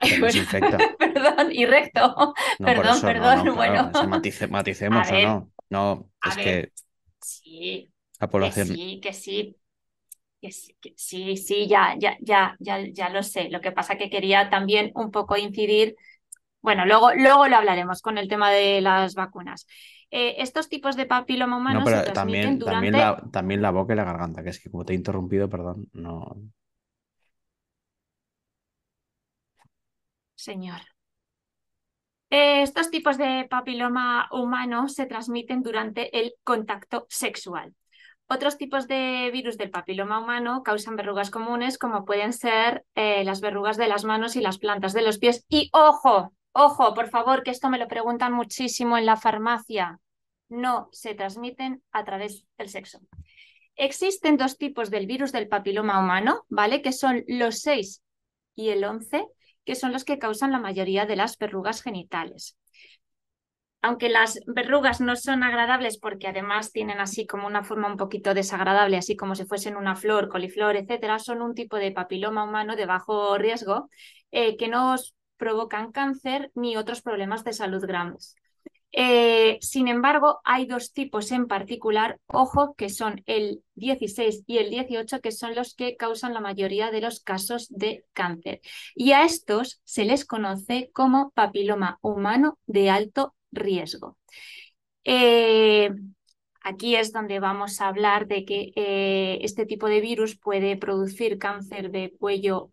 Se 0.00 0.18
perdón, 0.98 1.52
y 1.52 1.66
recto. 1.66 2.34
No, 2.58 2.66
perdón, 2.66 2.84
eso, 2.90 3.06
perdón, 3.06 3.44
no, 3.44 3.54
bueno. 3.56 3.90
se 3.94 4.06
matice- 4.06 4.48
maticemos 4.48 5.10
o 5.12 5.18
no. 5.20 5.52
No, 5.70 6.10
es 6.22 6.36
ver. 6.36 6.38
que 6.38 6.72
Sí, 7.20 7.92
la 8.20 8.28
que 8.38 8.50
población... 8.50 8.68
sí, 8.68 9.00
que 9.02 9.12
sí. 9.12 9.56
Que 10.40 10.52
sí, 10.52 10.76
que 10.82 10.94
sí, 10.96 11.36
sí, 11.38 11.68
ya, 11.68 11.96
ya, 11.98 12.16
ya, 12.20 12.56
ya, 12.60 12.80
ya 12.92 13.08
lo 13.10 13.22
sé. 13.22 13.50
Lo 13.50 13.60
que 13.60 13.72
pasa 13.72 13.96
que 13.98 14.10
quería 14.10 14.50
también 14.50 14.92
un 14.94 15.10
poco 15.10 15.36
incidir. 15.36 15.96
Bueno, 16.62 16.86
luego, 16.86 17.14
luego 17.14 17.48
lo 17.48 17.56
hablaremos 17.56 18.02
con 18.02 18.18
el 18.18 18.28
tema 18.28 18.50
de 18.52 18.80
las 18.82 19.14
vacunas. 19.14 19.66
Eh, 20.10 20.36
estos 20.38 20.68
tipos 20.68 20.96
de 20.96 21.06
papiloma 21.06 21.56
humano 21.58 21.80
No, 21.80 21.86
se 21.86 21.92
pero 21.92 22.02
transmiten 22.02 22.12
también, 22.12 22.58
durante. 22.58 22.90
también, 22.90 22.98
la, 22.98 23.30
también 23.32 23.62
la 23.62 23.70
boca 23.70 23.92
y 23.94 23.96
la 23.96 24.04
garganta, 24.04 24.42
que 24.42 24.50
es 24.50 24.60
que 24.60 24.70
como 24.70 24.84
te 24.84 24.92
he 24.92 24.96
interrumpido, 24.96 25.48
perdón, 25.48 25.88
no... 25.92 26.36
Señor. 30.36 30.82
Eh, 32.30 32.62
Estos 32.62 32.90
tipos 32.90 33.18
de 33.18 33.46
papiloma 33.48 34.28
humano 34.32 34.88
se 34.88 35.06
transmiten 35.06 35.62
durante 35.62 36.18
el 36.18 36.34
contacto 36.44 37.06
sexual. 37.08 37.74
Otros 38.28 38.58
tipos 38.58 38.88
de 38.88 39.30
virus 39.32 39.56
del 39.56 39.70
papiloma 39.70 40.18
humano 40.18 40.64
causan 40.64 40.96
verrugas 40.96 41.30
comunes, 41.30 41.78
como 41.78 42.04
pueden 42.04 42.32
ser 42.32 42.84
eh, 42.96 43.22
las 43.24 43.40
verrugas 43.40 43.76
de 43.76 43.86
las 43.86 44.04
manos 44.04 44.34
y 44.34 44.40
las 44.40 44.58
plantas 44.58 44.92
de 44.92 45.02
los 45.02 45.18
pies. 45.18 45.44
Y 45.48 45.70
ojo, 45.72 46.32
ojo, 46.52 46.94
por 46.94 47.08
favor, 47.08 47.44
que 47.44 47.52
esto 47.52 47.70
me 47.70 47.78
lo 47.78 47.86
preguntan 47.86 48.32
muchísimo 48.32 48.98
en 48.98 49.06
la 49.06 49.16
farmacia. 49.16 50.00
No 50.48 50.88
se 50.90 51.14
transmiten 51.14 51.82
a 51.92 52.04
través 52.04 52.44
del 52.58 52.68
sexo. 52.68 52.98
Existen 53.76 54.36
dos 54.36 54.58
tipos 54.58 54.90
del 54.90 55.06
virus 55.06 55.30
del 55.30 55.48
papiloma 55.48 56.00
humano, 56.00 56.44
¿vale? 56.48 56.82
Que 56.82 56.92
son 56.92 57.24
los 57.28 57.60
6 57.60 58.02
y 58.56 58.70
el 58.70 58.82
11, 58.84 59.26
que 59.66 59.74
son 59.74 59.92
los 59.92 60.04
que 60.04 60.18
causan 60.18 60.52
la 60.52 60.58
mayoría 60.60 61.04
de 61.06 61.16
las 61.16 61.36
verrugas 61.38 61.82
genitales. 61.82 62.56
Aunque 63.82 64.08
las 64.08 64.40
verrugas 64.46 65.00
no 65.00 65.14
son 65.16 65.42
agradables 65.44 65.98
porque 65.98 66.26
además 66.26 66.72
tienen 66.72 66.98
así 66.98 67.26
como 67.26 67.46
una 67.46 67.62
forma 67.62 67.88
un 67.88 67.96
poquito 67.96 68.34
desagradable, 68.34 68.96
así 68.96 69.16
como 69.16 69.34
si 69.36 69.44
fuesen 69.44 69.76
una 69.76 69.94
flor, 69.96 70.28
coliflor, 70.28 70.76
etcétera, 70.76 71.18
son 71.20 71.40
un 71.42 71.54
tipo 71.54 71.76
de 71.76 71.92
papiloma 71.92 72.44
humano 72.44 72.74
de 72.74 72.86
bajo 72.86 73.38
riesgo 73.38 73.88
eh, 74.32 74.56
que 74.56 74.68
no 74.68 74.96
provocan 75.36 75.92
cáncer 75.92 76.50
ni 76.54 76.76
otros 76.76 77.02
problemas 77.02 77.44
de 77.44 77.52
salud 77.52 77.82
graves. 77.86 78.34
Eh, 78.92 79.58
sin 79.60 79.88
embargo, 79.88 80.40
hay 80.44 80.66
dos 80.66 80.92
tipos 80.92 81.30
en 81.30 81.46
particular, 81.48 82.18
ojo, 82.28 82.74
que 82.76 82.88
son 82.88 83.22
el 83.26 83.62
16 83.74 84.42
y 84.46 84.56
el 84.58 84.70
18, 84.70 85.20
que 85.20 85.32
son 85.32 85.54
los 85.54 85.74
que 85.74 85.96
causan 85.96 86.32
la 86.32 86.40
mayoría 86.40 86.90
de 86.90 87.02
los 87.02 87.20
casos 87.20 87.68
de 87.68 88.04
cáncer. 88.14 88.60
Y 88.94 89.12
a 89.12 89.24
estos 89.24 89.80
se 89.84 90.04
les 90.06 90.24
conoce 90.24 90.90
como 90.94 91.30
papiloma 91.32 91.98
humano 92.00 92.58
de 92.66 92.88
alto 92.90 93.34
riesgo. 93.52 94.16
Eh, 95.04 95.90
Aquí 96.62 96.96
es 96.96 97.12
donde 97.12 97.38
vamos 97.38 97.80
a 97.80 97.86
hablar 97.88 98.26
de 98.26 98.44
que 98.44 98.72
eh, 98.74 99.38
este 99.42 99.66
tipo 99.66 99.86
de 99.88 100.00
virus 100.00 100.36
puede 100.36 100.76
producir 100.76 101.38
cáncer 101.38 101.92
de 101.92 102.12
cuello 102.18 102.72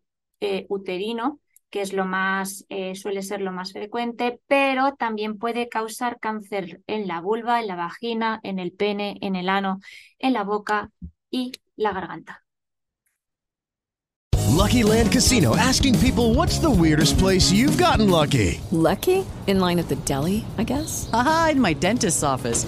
uterino, 0.67 1.39
que 1.73 1.81
es 1.81 1.91
lo 1.91 2.05
más, 2.05 2.65
eh, 2.69 2.93
suele 2.93 3.23
ser 3.23 3.41
lo 3.41 3.51
más 3.51 3.73
frecuente, 3.73 4.39
pero 4.45 4.93
también 4.93 5.39
puede 5.39 5.69
causar 5.69 6.19
cáncer 6.19 6.83
en 6.85 7.07
la 7.07 7.19
vulva, 7.19 7.61
en 7.61 7.65
la 7.65 7.75
vagina, 7.75 8.39
en 8.43 8.59
el 8.59 8.73
pene, 8.73 9.17
en 9.21 9.35
el 9.35 9.49
ano, 9.49 9.79
en 10.19 10.33
la 10.33 10.43
boca 10.43 10.91
y 11.31 11.51
la 11.75 11.91
garganta. 11.91 12.43
Lucky 14.51 14.83
Land 14.83 15.11
Casino 15.11 15.55
asking 15.55 15.97
people 15.97 16.35
what's 16.35 16.59
the 16.59 16.69
weirdest 16.69 17.17
place 17.17 17.51
you've 17.51 17.79
gotten 17.79 18.07
lucky? 18.07 18.61
Lucky? 18.71 19.25
In 19.47 19.59
line 19.59 19.79
at 19.79 19.87
the 19.87 19.97
deli, 20.05 20.45
I 20.59 20.63
guess? 20.63 21.09
Aha, 21.11 21.49
in 21.53 21.59
my 21.59 21.73
dentist's 21.73 22.21
office. 22.21 22.67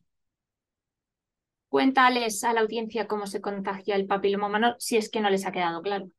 cuéntales 1.71 2.43
a 2.43 2.51
la 2.51 2.59
audiencia 2.59 3.07
cómo 3.07 3.25
se 3.27 3.39
contagia 3.39 3.95
el 3.95 4.05
papiloma 4.05 4.47
humano, 4.47 4.75
si 4.77 4.97
es 4.97 5.09
que 5.09 5.21
no 5.21 5.29
les 5.29 5.45
ha 5.45 5.53
quedado 5.53 5.81
claro. 5.81 6.09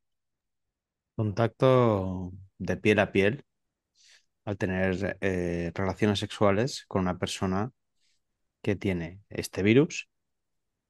Contacto 1.14 2.32
de 2.56 2.78
piel 2.78 2.98
a 3.00 3.12
piel 3.12 3.44
al 4.46 4.56
tener 4.56 5.18
eh, 5.20 5.70
relaciones 5.74 6.20
sexuales 6.20 6.86
con 6.88 7.02
una 7.02 7.18
persona 7.18 7.70
que 8.62 8.76
tiene 8.76 9.20
este 9.28 9.62
virus 9.62 10.08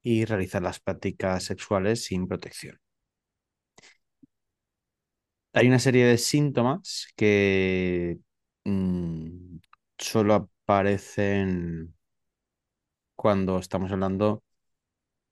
y 0.00 0.26
realizar 0.26 0.62
las 0.62 0.78
prácticas 0.78 1.42
sexuales 1.42 2.04
sin 2.04 2.28
protección. 2.28 2.78
Hay 5.54 5.66
una 5.66 5.80
serie 5.80 6.06
de 6.06 6.18
síntomas 6.18 7.08
que 7.16 8.20
mm, 8.64 9.56
solo 9.98 10.34
aparecen 10.34 11.96
cuando 13.16 13.58
estamos 13.58 13.90
hablando 13.90 14.44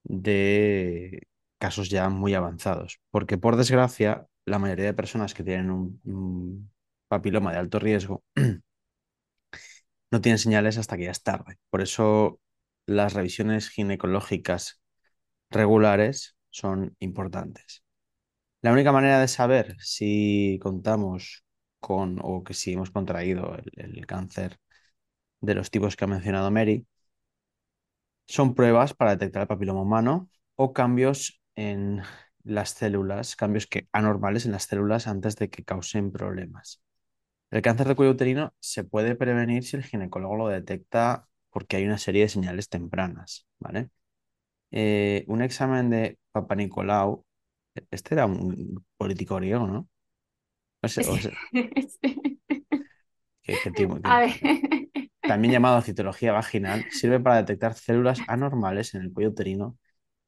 de 0.04 1.28
casos 1.58 1.90
ya 1.90 2.08
muy 2.08 2.34
avanzados, 2.34 3.00
porque 3.10 3.38
por 3.38 3.56
desgracia 3.56 4.26
la 4.46 4.58
mayoría 4.58 4.86
de 4.86 4.94
personas 4.94 5.34
que 5.34 5.44
tienen 5.44 5.70
un, 5.70 6.70
papiloma 7.08 7.52
de 7.52 7.58
alto 7.58 7.78
riesgo 7.78 8.24
no 10.10 10.20
tienen 10.20 10.38
señales 10.38 10.78
hasta 10.78 10.96
que 10.96 11.04
ya 11.04 11.10
es 11.10 11.22
tarde. 11.22 11.58
Por 11.70 11.82
eso 11.82 12.40
las 12.86 13.14
revisiones 13.14 13.68
ginecológicas 13.68 14.80
regulares 15.50 16.36
son 16.50 16.96
importantes. 17.00 17.84
La 18.62 18.72
única 18.72 18.92
manera 18.92 19.20
de 19.20 19.28
saber 19.28 19.76
si 19.80 20.58
contamos 20.62 21.44
con 21.80 22.18
o 22.22 22.44
que 22.44 22.54
si 22.54 22.72
hemos 22.74 22.90
contraído 22.90 23.56
el, 23.56 23.96
el 23.96 24.06
cáncer 24.06 24.58
de 25.40 25.54
los 25.54 25.70
tipos 25.70 25.96
que 25.96 26.04
ha 26.04 26.08
mencionado 26.08 26.50
Mary 26.50 26.86
son 28.30 28.54
pruebas 28.54 28.94
para 28.94 29.12
detectar 29.12 29.42
el 29.42 29.48
papiloma 29.48 29.82
humano 29.82 30.28
o 30.56 30.72
cambios 30.72 31.40
en 31.56 32.02
las 32.44 32.70
células, 32.70 33.36
cambios 33.36 33.66
que, 33.66 33.88
anormales 33.92 34.46
en 34.46 34.52
las 34.52 34.64
células 34.64 35.06
antes 35.06 35.36
de 35.36 35.50
que 35.50 35.64
causen 35.64 36.12
problemas. 36.12 36.82
El 37.50 37.62
cáncer 37.62 37.88
de 37.88 37.96
cuello 37.96 38.12
uterino 38.12 38.54
se 38.60 38.84
puede 38.84 39.14
prevenir 39.16 39.64
si 39.64 39.76
el 39.76 39.84
ginecólogo 39.84 40.36
lo 40.36 40.48
detecta 40.48 41.28
porque 41.50 41.76
hay 41.76 41.84
una 41.86 41.98
serie 41.98 42.22
de 42.22 42.28
señales 42.28 42.68
tempranas, 42.68 43.46
¿vale? 43.60 43.90
Eh, 44.72 45.24
un 45.28 45.42
examen 45.42 45.90
de 45.90 46.18
Papa 46.32 46.54
Nicolau, 46.56 47.24
este 47.90 48.14
era 48.14 48.26
un 48.26 48.84
político 48.98 49.36
griego, 49.36 49.66
¿no? 49.66 49.88
O 50.82 50.88
sea, 50.88 51.04
o 51.12 51.18
sea, 51.18 51.32
que- 53.42 53.58
que 53.60 53.70
tipo- 53.70 54.00
que- 54.02 54.10
A 54.10 54.20
ver, 54.20 54.89
también 55.22 55.52
llamado 55.52 55.80
citología 55.82 56.32
vaginal, 56.32 56.84
sirve 56.90 57.20
para 57.20 57.36
detectar 57.36 57.74
células 57.74 58.20
anormales 58.28 58.94
en 58.94 59.02
el 59.02 59.12
cuello 59.12 59.30
uterino 59.30 59.78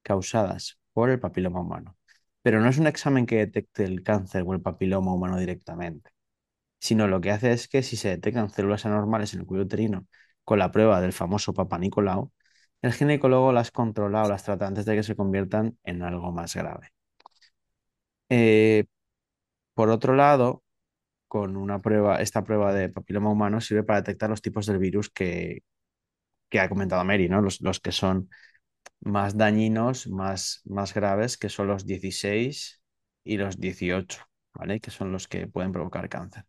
causadas 0.02 0.78
por 0.92 1.10
el 1.10 1.20
papiloma 1.20 1.60
humano. 1.60 1.96
Pero 2.42 2.60
no 2.60 2.68
es 2.68 2.78
un 2.78 2.86
examen 2.88 3.26
que 3.26 3.36
detecte 3.36 3.84
el 3.84 4.02
cáncer 4.02 4.44
o 4.46 4.54
el 4.54 4.62
papiloma 4.62 5.14
humano 5.14 5.38
directamente, 5.38 6.10
sino 6.80 7.08
lo 7.08 7.20
que 7.20 7.30
hace 7.30 7.52
es 7.52 7.68
que 7.68 7.82
si 7.82 7.96
se 7.96 8.10
detectan 8.10 8.50
células 8.50 8.86
anormales 8.86 9.34
en 9.34 9.40
el 9.40 9.46
cuello 9.46 9.64
uterino 9.64 10.06
con 10.44 10.58
la 10.58 10.70
prueba 10.72 11.00
del 11.00 11.12
famoso 11.12 11.54
Papa 11.54 11.78
Nicolau, 11.78 12.32
el 12.82 12.92
ginecólogo 12.92 13.52
las 13.52 13.70
controla 13.70 14.24
o 14.24 14.28
las 14.28 14.44
trata 14.44 14.66
antes 14.66 14.84
de 14.86 14.96
que 14.96 15.02
se 15.04 15.16
conviertan 15.16 15.78
en 15.84 16.02
algo 16.02 16.32
más 16.32 16.54
grave. 16.54 16.90
Eh, 18.28 18.84
por 19.74 19.90
otro 19.90 20.14
lado, 20.14 20.61
con 21.32 21.56
una 21.56 21.78
prueba, 21.80 22.20
esta 22.20 22.44
prueba 22.44 22.74
de 22.74 22.90
papiloma 22.90 23.30
humano 23.30 23.58
sirve 23.62 23.84
para 23.84 24.00
detectar 24.02 24.28
los 24.28 24.42
tipos 24.42 24.66
del 24.66 24.76
virus 24.78 25.08
que, 25.08 25.62
que 26.50 26.60
ha 26.60 26.68
comentado 26.68 27.04
Mary, 27.04 27.28
¿no? 27.28 27.42
Los, 27.42 27.60
los 27.62 27.80
que 27.80 27.92
son 27.92 28.30
más 29.00 29.36
dañinos, 29.38 30.08
más, 30.08 30.62
más 30.66 30.94
graves, 30.94 31.38
que 31.38 31.48
son 31.50 31.68
los 31.68 31.86
16 31.86 32.82
y 33.24 33.38
los 33.38 33.60
18, 33.60 34.24
¿vale? 34.54 34.80
Que 34.80 34.90
son 34.92 35.12
los 35.12 35.28
que 35.28 35.46
pueden 35.48 35.72
provocar 35.72 36.08
cáncer. 36.08 36.44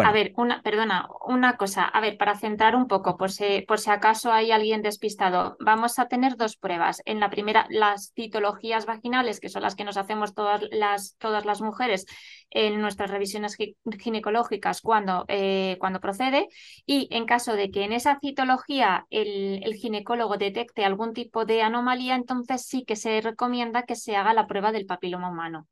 A 0.00 0.12
ver, 0.12 0.32
una, 0.36 0.62
perdona, 0.62 1.08
una 1.26 1.56
cosa. 1.56 1.84
A 1.84 2.00
ver, 2.00 2.16
para 2.18 2.36
centrar 2.36 2.76
un 2.76 2.86
poco, 2.86 3.16
por 3.16 3.32
si, 3.32 3.62
por 3.62 3.78
si 3.80 3.90
acaso 3.90 4.30
hay 4.32 4.52
alguien 4.52 4.80
despistado, 4.82 5.56
vamos 5.60 5.98
a 5.98 6.06
tener 6.08 6.36
dos 6.36 6.56
pruebas. 6.56 7.02
En 7.04 7.20
la 7.20 7.30
primera, 7.30 7.66
las 7.70 8.12
citologías 8.14 8.86
vaginales, 8.86 9.40
que 9.40 9.48
son 9.48 9.62
las 9.62 9.74
que 9.74 9.84
nos 9.84 9.96
hacemos 9.96 10.34
todas 10.34 10.62
las, 10.70 11.16
todas 11.18 11.44
las 11.46 11.60
mujeres 11.62 12.06
en 12.50 12.80
nuestras 12.80 13.10
revisiones 13.10 13.56
gi- 13.56 13.76
ginecológicas 13.98 14.82
cuando, 14.82 15.24
eh, 15.28 15.76
cuando 15.80 16.00
procede. 16.00 16.48
Y 16.86 17.08
en 17.10 17.26
caso 17.26 17.54
de 17.54 17.70
que 17.70 17.84
en 17.84 17.92
esa 17.92 18.18
citología 18.20 19.06
el, 19.10 19.62
el 19.64 19.74
ginecólogo 19.74 20.36
detecte 20.36 20.84
algún 20.84 21.12
tipo 21.12 21.44
de 21.44 21.62
anomalía, 21.62 22.14
entonces 22.14 22.64
sí 22.66 22.84
que 22.84 22.94
se 22.96 23.20
recomienda 23.20 23.82
que 23.84 23.96
se 23.96 24.16
haga 24.16 24.32
la 24.34 24.46
prueba 24.46 24.70
del 24.70 24.86
papiloma 24.86 25.30
humano. 25.30 25.66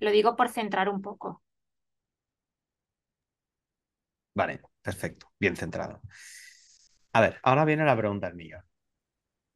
Lo 0.00 0.10
digo 0.12 0.36
por 0.36 0.50
centrar 0.50 0.88
un 0.90 1.02
poco. 1.02 1.43
Vale, 4.34 4.60
perfecto, 4.82 5.32
bien 5.38 5.56
centrado. 5.56 6.00
A 7.12 7.20
ver, 7.20 7.38
ahora 7.42 7.64
viene 7.64 7.84
la 7.84 7.96
pregunta 7.96 8.26
del 8.26 8.36
millón. 8.36 8.62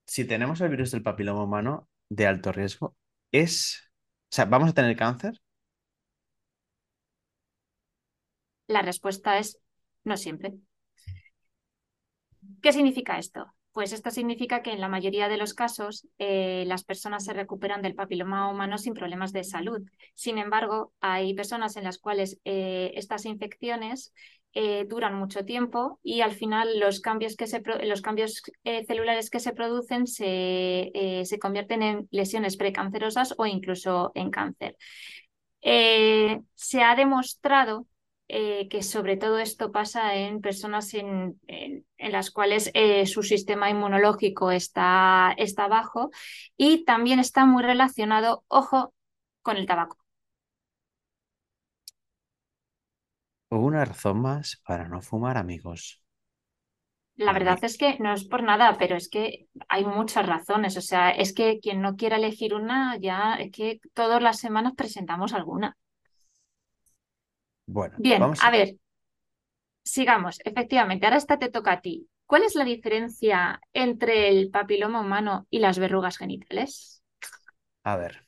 Si 0.07 0.25
tenemos 0.27 0.61
el 0.61 0.71
virus 0.71 0.91
del 0.93 1.03
papiloma 1.03 1.45
humano 1.45 1.89
de 2.09 2.27
alto 2.27 2.53
riesgo, 2.53 2.97
¿es, 3.33 3.91
o 4.31 4.35
sea, 4.35 4.47
vamos 4.47 4.71
a 4.71 4.75
tener 4.75 4.97
cáncer? 4.97 5.41
La 8.69 8.83
respuesta 8.83 9.39
es 9.39 9.59
no 10.05 10.17
siempre. 10.17 10.55
¿Qué 12.63 12.73
significa 12.73 13.19
esto? 13.19 13.53
Pues 13.79 13.93
esto 13.93 14.11
significa 14.11 14.61
que 14.61 14.73
en 14.73 14.81
la 14.81 14.89
mayoría 14.89 15.29
de 15.29 15.37
los 15.37 15.55
casos 15.55 16.09
eh, 16.19 16.65
las 16.67 16.83
personas 16.83 17.25
se 17.25 17.33
recuperan 17.33 17.81
del 17.81 17.95
papiloma 17.95 18.51
humano 18.51 18.77
sin 18.77 18.93
problemas 18.93 19.33
de 19.33 19.45
salud. 19.45 19.89
Sin 20.15 20.37
embargo, 20.39 20.93
hay 21.01 21.33
personas 21.35 21.77
en 21.77 21.85
las 21.85 21.99
cuales 21.99 22.41
eh, 22.45 22.91
estas 22.97 23.25
infecciones 23.25 24.13
eh, 24.53 24.85
duran 24.89 25.15
mucho 25.15 25.45
tiempo 25.45 26.01
y 26.03 26.23
al 26.23 26.33
final 26.33 26.81
los 26.81 26.99
cambios, 27.01 27.37
que 27.37 27.47
se 27.47 27.63
los 27.85 28.03
cambios 28.03 28.43
celulares 28.89 29.31
que 29.31 29.39
se 29.39 29.53
producen 29.53 30.09
se, 30.09 30.91
se, 31.25 31.39
convierten 31.39 31.83
en 31.85 32.09
lesiones 32.11 32.57
precancerosas 32.57 33.37
o 33.39 33.47
incluso 33.47 34.11
en 34.17 34.31
cáncer. 34.33 34.77
se 35.61 36.83
ha 36.83 36.97
demostrado 36.97 37.87
que 38.29 38.83
sobre 38.83 39.17
todo 39.17 39.39
esto 39.39 39.73
pasa 39.73 40.15
en 40.17 40.41
personas 40.41 40.93
en, 40.95 41.41
en, 41.47 41.87
en 41.97 42.13
las 42.13 42.31
cuales 42.31 42.71
su 43.07 43.23
sistema 43.23 43.71
inmunológico 43.71 44.51
está, 44.51 45.35
está 45.39 45.69
bajo 45.69 46.11
y 46.57 46.85
también 46.85 47.19
está 47.21 47.47
muy 47.47 47.63
relacionado, 47.63 48.45
ojo, 48.49 48.95
con 49.43 49.57
el 49.57 49.67
tabaco. 49.67 49.97
Una 53.51 53.85
razón 53.85 54.23
más 54.23 54.57
para 54.67 54.89
no 54.89 55.03
fumar, 55.03 55.37
amigos. 55.37 56.01
La 57.17 57.33
verdad 57.33 57.59
es 57.65 57.77
que 57.77 57.99
no 57.99 58.13
es 58.15 58.25
por 58.25 58.43
nada, 58.43 58.77
pero 58.79 58.97
es 58.97 59.09
que 59.11 59.49
hay 59.69 59.85
muchas 59.85 60.25
razones. 60.27 60.77
O 60.77 60.81
sea, 60.81 61.11
es 61.11 61.35
que 61.35 61.59
quien 61.61 61.83
no 61.83 61.97
quiera 61.97 62.17
elegir 62.17 62.55
una, 62.55 62.97
ya 62.99 63.35
es 63.35 63.51
que 63.53 63.81
todas 63.95 64.23
las 64.23 64.39
semanas 64.39 64.75
presentamos 64.77 65.33
alguna. 65.35 65.77
Bueno, 67.69 67.99
Bien, 67.99 68.21
vamos 68.21 68.41
a 68.41 68.51
ver, 68.51 68.77
sigamos. 69.83 70.39
Efectivamente, 70.45 71.07
ahora 71.07 71.17
esta 71.19 71.39
te 71.39 71.51
toca 71.51 71.73
a 71.73 71.81
ti. 71.81 72.09
¿Cuál 72.27 72.43
es 72.45 72.55
la 72.55 72.65
diferencia 72.65 73.61
entre 73.73 74.29
el 74.29 74.51
papiloma 74.51 75.01
humano 75.01 75.47
y 75.51 75.61
las 75.61 75.79
verrugas 75.79 76.19
genitales? 76.19 77.03
A 77.85 77.97
ver, 77.97 78.25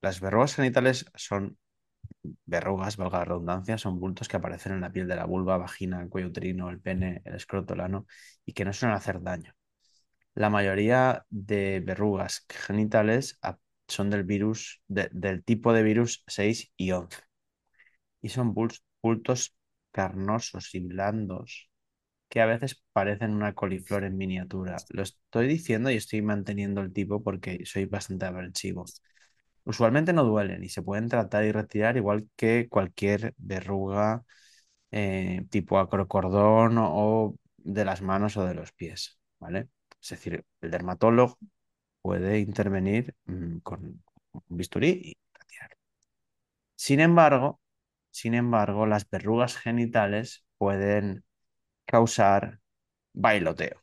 las 0.00 0.20
verrugas 0.20 0.54
genitales 0.54 1.06
son 1.14 1.58
verrugas, 2.46 2.96
valga 2.96 3.20
la 3.20 3.24
redundancia, 3.26 3.78
son 3.78 4.00
bultos 4.00 4.28
que 4.28 4.36
aparecen 4.38 4.72
en 4.74 4.80
la 4.82 4.92
piel 4.92 5.08
de 5.08 5.16
la 5.16 5.26
vulva, 5.26 5.58
vagina, 5.58 6.02
el 6.02 6.08
cuello 6.08 6.28
uterino, 6.28 6.70
el 6.70 6.80
pene, 6.80 7.22
el 7.24 7.34
escroto, 7.36 7.74
el 7.74 7.80
ano 7.80 8.06
y 8.44 8.52
que 8.54 8.64
no 8.64 8.72
suelen 8.72 8.96
hacer 8.96 9.22
daño. 9.22 9.54
La 10.34 10.50
mayoría 10.50 11.26
de 11.30 11.80
verrugas 11.84 12.46
genitales 12.48 13.38
son 13.88 14.10
del 14.10 14.24
virus, 14.24 14.82
de, 14.88 15.10
del 15.12 15.44
tipo 15.44 15.72
de 15.72 15.82
virus 15.82 16.24
6 16.26 16.72
y 16.76 16.92
11 16.92 17.18
y 18.26 18.28
son 18.28 18.54
bultos 18.54 19.54
carnosos 19.92 20.74
y 20.74 20.80
blandos 20.80 21.70
que 22.28 22.40
a 22.42 22.46
veces 22.46 22.82
parecen 22.92 23.32
una 23.34 23.54
coliflor 23.54 24.04
en 24.04 24.16
miniatura. 24.18 24.76
Lo 24.90 25.02
estoy 25.02 25.48
diciendo 25.48 25.90
y 25.90 25.96
estoy 25.96 26.22
manteniendo 26.22 26.80
el 26.82 26.92
tipo 26.92 27.22
porque 27.22 27.64
soy 27.66 27.86
bastante 27.86 28.26
aversivo. 28.26 28.84
Usualmente 29.64 30.12
no 30.12 30.24
duelen 30.24 30.64
y 30.64 30.68
se 30.70 30.82
pueden 30.82 31.08
tratar 31.08 31.44
y 31.44 31.52
retirar 31.52 31.96
igual 31.96 32.28
que 32.36 32.68
cualquier 32.68 33.34
verruga 33.38 34.24
eh, 34.92 35.46
tipo 35.50 35.78
acrocordón 35.78 36.76
o 36.78 37.36
de 37.58 37.84
las 37.84 38.02
manos 38.02 38.36
o 38.36 38.44
de 38.46 38.54
los 38.54 38.72
pies, 38.72 39.18
¿vale? 39.40 39.68
Es 40.02 40.10
decir, 40.10 40.44
el 40.62 40.70
dermatólogo 40.70 41.38
puede 42.02 42.40
intervenir 42.40 43.14
mmm, 43.26 43.58
con 43.60 44.02
un 44.32 44.56
bisturí 44.58 44.88
y 45.04 45.16
retirar. 45.38 45.70
Sin 46.76 47.00
embargo, 47.00 47.60
sin 48.16 48.32
embargo, 48.32 48.86
las 48.86 49.10
verrugas 49.10 49.58
genitales 49.58 50.46
pueden 50.56 51.22
causar 51.84 52.60
bailoteo. 53.12 53.82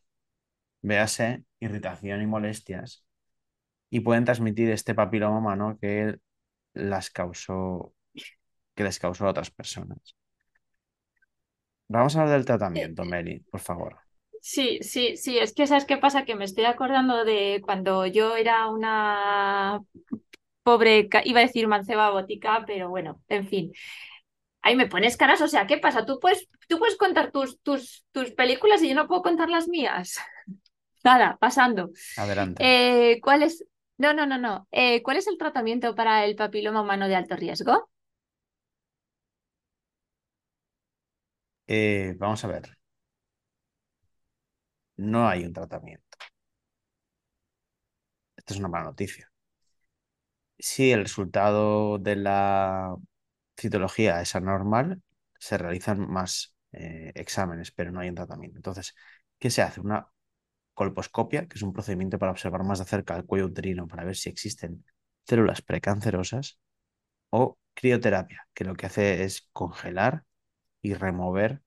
Véase 0.82 1.44
irritación 1.60 2.20
y 2.20 2.26
molestias 2.26 3.04
y 3.90 4.00
pueden 4.00 4.24
transmitir 4.24 4.70
este 4.70 4.92
papiloma 4.92 5.38
humano 5.38 5.78
que 5.80 6.16
las 6.72 7.10
causó, 7.10 7.94
que 8.74 8.82
les 8.82 8.98
causó 8.98 9.26
a 9.26 9.30
otras 9.30 9.52
personas. 9.52 10.16
Vamos 11.86 12.16
a 12.16 12.22
hablar 12.22 12.38
del 12.38 12.44
tratamiento, 12.44 13.04
Mary, 13.04 13.38
por 13.52 13.60
favor. 13.60 13.98
Sí, 14.40 14.80
sí, 14.82 15.16
sí, 15.16 15.38
es 15.38 15.54
que 15.54 15.68
sabes 15.68 15.84
qué 15.84 15.96
pasa, 15.96 16.24
que 16.24 16.34
me 16.34 16.44
estoy 16.44 16.64
acordando 16.64 17.24
de 17.24 17.62
cuando 17.64 18.04
yo 18.04 18.34
era 18.34 18.66
una 18.66 19.80
pobre, 20.64 21.08
iba 21.24 21.40
a 21.40 21.42
decir 21.44 21.68
manceba 21.68 22.10
botica, 22.10 22.64
pero 22.66 22.88
bueno, 22.88 23.22
en 23.28 23.46
fin. 23.46 23.72
Ahí 24.64 24.76
me 24.76 24.86
pones 24.88 25.18
caras, 25.18 25.42
o 25.42 25.48
sea, 25.48 25.66
¿qué 25.66 25.76
pasa? 25.76 26.06
¿Tú 26.06 26.18
puedes, 26.18 26.48
tú 26.68 26.78
puedes 26.78 26.96
contar 26.96 27.30
tus, 27.30 27.60
tus, 27.60 28.06
tus 28.12 28.30
películas 28.32 28.82
y 28.82 28.88
yo 28.88 28.94
no 28.94 29.06
puedo 29.06 29.20
contar 29.22 29.50
las 29.50 29.68
mías? 29.68 30.18
Nada, 31.04 31.36
pasando. 31.38 31.90
Adelante. 32.16 32.64
Eh, 32.64 33.20
¿Cuál 33.22 33.42
es, 33.42 33.66
no, 33.98 34.14
no, 34.14 34.26
no, 34.26 34.38
no. 34.38 34.66
Eh, 34.72 35.02
¿cuál 35.02 35.18
es 35.18 35.26
el 35.28 35.36
tratamiento 35.36 35.94
para 35.94 36.24
el 36.24 36.34
papiloma 36.34 36.80
humano 36.80 37.08
de 37.08 37.16
alto 37.16 37.36
riesgo? 37.36 37.90
Eh, 41.66 42.14
vamos 42.18 42.44
a 42.44 42.48
ver. 42.48 42.78
No 44.96 45.28
hay 45.28 45.44
un 45.44 45.52
tratamiento. 45.52 46.18
Esta 48.36 48.54
es 48.54 48.60
una 48.60 48.68
mala 48.68 48.84
noticia. 48.84 49.28
Si 50.58 50.90
el 50.92 51.02
resultado 51.02 51.98
de 51.98 52.16
la 52.16 52.96
citología 53.56 54.20
es 54.20 54.34
anormal, 54.36 55.02
se 55.38 55.58
realizan 55.58 56.08
más 56.10 56.56
eh, 56.72 57.12
exámenes, 57.14 57.70
pero 57.72 57.92
no 57.92 58.00
hay 58.00 58.08
un 58.08 58.14
tratamiento. 58.16 58.58
Entonces, 58.58 58.94
¿qué 59.38 59.50
se 59.50 59.62
hace? 59.62 59.80
Una 59.80 60.08
colposcopia, 60.74 61.46
que 61.48 61.56
es 61.56 61.62
un 61.62 61.72
procedimiento 61.72 62.18
para 62.18 62.32
observar 62.32 62.64
más 62.64 62.78
de 62.80 62.84
cerca 62.86 63.16
el 63.16 63.24
cuello 63.26 63.46
uterino 63.46 63.86
para 63.88 64.04
ver 64.04 64.16
si 64.16 64.30
existen 64.30 64.84
células 65.26 65.62
precancerosas, 65.62 66.58
o 67.30 67.58
crioterapia, 67.74 68.48
que 68.54 68.64
lo 68.64 68.74
que 68.74 68.86
hace 68.86 69.24
es 69.24 69.48
congelar 69.52 70.24
y 70.82 70.94
remover, 70.94 71.62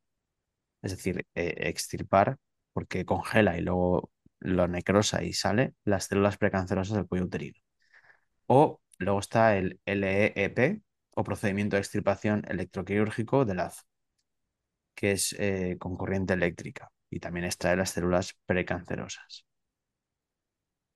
es 0.82 0.92
decir, 0.92 1.26
eh, 1.36 1.56
extirpar, 1.70 2.38
porque 2.74 3.06
congela 3.06 3.58
y 3.58 3.62
luego 3.62 4.12
lo 4.40 4.68
necrosa 4.68 5.24
y 5.24 5.34
sale 5.34 5.76
las 5.84 6.06
células 6.06 6.38
precancerosas 6.38 6.98
del 6.98 7.08
cuello 7.08 7.26
uterino. 7.26 7.60
O 8.48 8.82
luego 9.00 9.20
está 9.20 9.58
el 9.58 9.80
LEEP, 9.86 10.82
o 11.20 11.24
procedimiento 11.24 11.76
de 11.76 11.82
extirpación 11.82 12.44
electroquirúrgico 12.48 13.44
del 13.44 13.58
lazo, 13.58 13.84
que 14.96 15.14
es 15.14 15.34
eh, 15.40 15.78
con 15.80 15.98
corriente 15.98 16.34
eléctrica 16.34 16.92
y 17.10 17.20
también 17.20 17.46
extrae 17.46 17.76
las 17.76 17.90
células 17.90 18.36
precancerosas. 18.46 19.46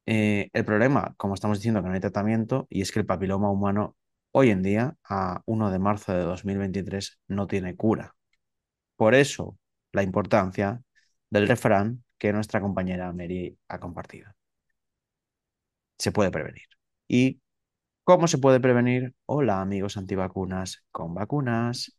Eh, 0.05 0.49
el 0.53 0.65
problema, 0.65 1.15
como 1.17 1.33
estamos 1.33 1.57
diciendo, 1.57 1.81
que 1.81 1.87
no 1.87 1.95
hay 1.95 1.99
tratamiento 1.99 2.67
y 2.69 2.81
es 2.81 2.91
que 2.91 2.99
el 2.99 3.05
papiloma 3.07 3.49
humano 3.49 3.97
hoy 4.31 4.51
en 4.51 4.61
día, 4.61 4.95
a 5.03 5.41
1 5.45 5.71
de 5.71 5.79
marzo 5.79 6.13
de 6.13 6.21
2023, 6.21 7.19
no 7.27 7.47
tiene 7.47 7.75
cura. 7.75 8.15
Por 8.95 9.15
eso, 9.15 9.57
la 9.91 10.03
importancia 10.03 10.81
del 11.31 11.47
refrán 11.47 12.03
que 12.19 12.31
nuestra 12.33 12.61
compañera 12.61 13.11
Mary 13.13 13.57
ha 13.69 13.79
compartido. 13.79 14.31
Se 15.97 16.11
puede 16.11 16.31
prevenir. 16.31 16.67
¿Y 17.07 17.41
cómo 18.03 18.27
se 18.27 18.37
puede 18.37 18.59
prevenir? 18.59 19.13
Hola 19.25 19.61
amigos 19.61 19.97
antivacunas, 19.97 20.83
con 20.91 21.13
vacunas. 21.13 21.95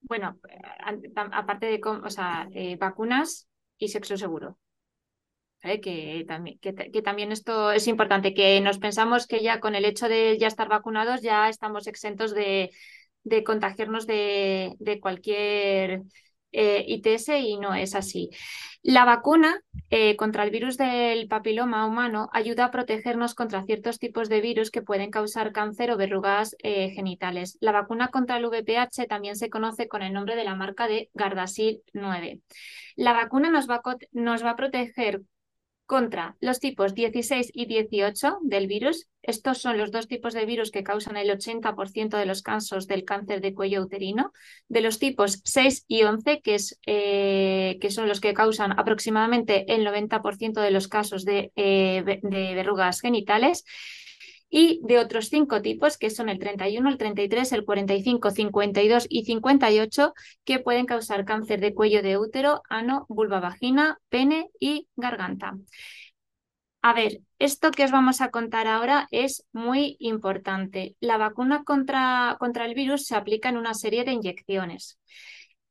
Bueno, 0.00 0.38
aparte 1.32 1.66
de 1.66 1.80
o 1.84 2.10
sea, 2.10 2.48
eh, 2.52 2.76
vacunas 2.76 3.48
y 3.78 3.88
sexo 3.88 4.16
seguro. 4.16 4.58
Que, 5.82 6.26
también, 6.28 6.58
que, 6.58 7.00
también 7.02 7.32
esto 7.32 7.72
es 7.72 7.88
importante, 7.88 8.34
que 8.34 8.60
nos 8.60 8.78
pensamos 8.78 9.26
que 9.26 9.42
ya 9.42 9.60
con 9.60 9.74
el 9.74 9.86
hecho 9.86 10.10
de 10.10 10.36
ya 10.38 10.46
estar 10.46 10.68
vacunados 10.68 11.22
ya 11.22 11.48
estamos 11.48 11.86
exentos 11.86 12.34
de, 12.34 12.70
de 13.22 13.44
contagiarnos 13.44 14.06
de, 14.06 14.74
de 14.78 15.00
cualquier 15.00 16.02
eh, 16.54 16.84
ITS 16.86 17.28
y 17.28 17.58
no 17.58 17.74
es 17.74 17.94
así. 17.94 18.30
La 18.82 19.04
vacuna 19.04 19.62
eh, 19.88 20.14
contra 20.16 20.44
el 20.44 20.50
virus 20.50 20.76
del 20.76 21.26
papiloma 21.26 21.86
humano 21.86 22.28
ayuda 22.32 22.66
a 22.66 22.70
protegernos 22.70 23.34
contra 23.34 23.62
ciertos 23.62 23.98
tipos 23.98 24.28
de 24.28 24.40
virus 24.40 24.70
que 24.70 24.82
pueden 24.82 25.10
causar 25.10 25.52
cáncer 25.52 25.90
o 25.90 25.96
verrugas 25.96 26.54
eh, 26.62 26.90
genitales. 26.90 27.56
La 27.60 27.72
vacuna 27.72 28.08
contra 28.08 28.36
el 28.36 28.44
VPH 28.46 29.06
también 29.08 29.36
se 29.36 29.50
conoce 29.50 29.88
con 29.88 30.02
el 30.02 30.12
nombre 30.12 30.36
de 30.36 30.44
la 30.44 30.54
marca 30.54 30.86
de 30.86 31.10
Gardasil 31.14 31.82
9. 31.92 32.40
La 32.96 33.14
vacuna 33.14 33.50
nos 33.50 33.68
va, 33.68 33.80
nos 34.12 34.44
va 34.44 34.50
a 34.50 34.56
proteger 34.56 35.22
contra 35.86 36.36
los 36.40 36.60
tipos 36.60 36.94
16 36.94 37.50
y 37.52 37.66
18 37.66 38.38
del 38.42 38.66
virus. 38.66 39.08
Estos 39.22 39.58
son 39.58 39.78
los 39.78 39.90
dos 39.90 40.08
tipos 40.08 40.34
de 40.34 40.46
virus 40.46 40.70
que 40.70 40.82
causan 40.82 41.16
el 41.16 41.30
80% 41.30 42.16
de 42.16 42.26
los 42.26 42.42
casos 42.42 42.86
del 42.86 43.04
cáncer 43.04 43.40
de 43.40 43.54
cuello 43.54 43.82
uterino. 43.82 44.32
De 44.68 44.80
los 44.80 44.98
tipos 44.98 45.40
6 45.44 45.84
y 45.88 46.02
11, 46.02 46.40
que, 46.40 46.54
es, 46.54 46.78
eh, 46.86 47.78
que 47.80 47.90
son 47.90 48.08
los 48.08 48.20
que 48.20 48.34
causan 48.34 48.78
aproximadamente 48.78 49.72
el 49.72 49.84
90% 49.84 50.60
de 50.60 50.70
los 50.70 50.88
casos 50.88 51.24
de, 51.24 51.52
eh, 51.56 52.02
de 52.22 52.54
verrugas 52.54 53.00
genitales. 53.00 53.64
Y 54.50 54.80
de 54.84 54.98
otros 54.98 55.28
cinco 55.28 55.62
tipos, 55.62 55.98
que 55.98 56.10
son 56.10 56.28
el 56.28 56.38
31, 56.38 56.88
el 56.88 56.98
33, 56.98 57.52
el 57.52 57.64
45, 57.64 58.30
52 58.30 59.06
y 59.08 59.24
58, 59.24 60.14
que 60.44 60.60
pueden 60.60 60.86
causar 60.86 61.24
cáncer 61.24 61.60
de 61.60 61.74
cuello 61.74 62.02
de 62.02 62.18
útero, 62.18 62.62
ano, 62.68 63.06
vulva 63.08 63.40
vagina, 63.40 63.98
pene 64.08 64.50
y 64.60 64.88
garganta. 64.96 65.54
A 66.82 66.92
ver, 66.92 67.20
esto 67.38 67.70
que 67.70 67.84
os 67.84 67.90
vamos 67.90 68.20
a 68.20 68.30
contar 68.30 68.66
ahora 68.66 69.08
es 69.10 69.46
muy 69.52 69.96
importante. 70.00 70.96
La 71.00 71.16
vacuna 71.16 71.64
contra, 71.64 72.36
contra 72.38 72.66
el 72.66 72.74
virus 72.74 73.06
se 73.06 73.16
aplica 73.16 73.48
en 73.48 73.56
una 73.56 73.72
serie 73.72 74.04
de 74.04 74.12
inyecciones. 74.12 74.98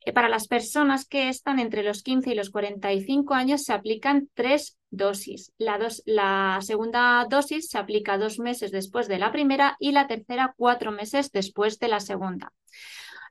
Eh, 0.05 0.13
Para 0.13 0.29
las 0.29 0.47
personas 0.47 1.05
que 1.05 1.29
están 1.29 1.59
entre 1.59 1.83
los 1.83 2.03
15 2.03 2.31
y 2.31 2.35
los 2.35 2.49
45 2.49 3.33
años 3.33 3.63
se 3.63 3.73
aplican 3.73 4.29
tres 4.33 4.77
dosis. 4.89 5.51
La, 5.57 5.77
dos- 5.77 6.03
la 6.05 6.59
segunda 6.61 7.25
dosis 7.29 7.69
se 7.69 7.77
aplica 7.77 8.17
dos 8.17 8.39
meses 8.39 8.71
después 8.71 9.07
de 9.07 9.19
la 9.19 9.31
primera 9.31 9.75
y 9.79 9.91
la 9.91 10.07
tercera 10.07 10.53
cuatro 10.57 10.91
meses 10.91 11.31
después 11.31 11.79
de 11.79 11.87
la 11.87 11.99
segunda. 11.99 12.53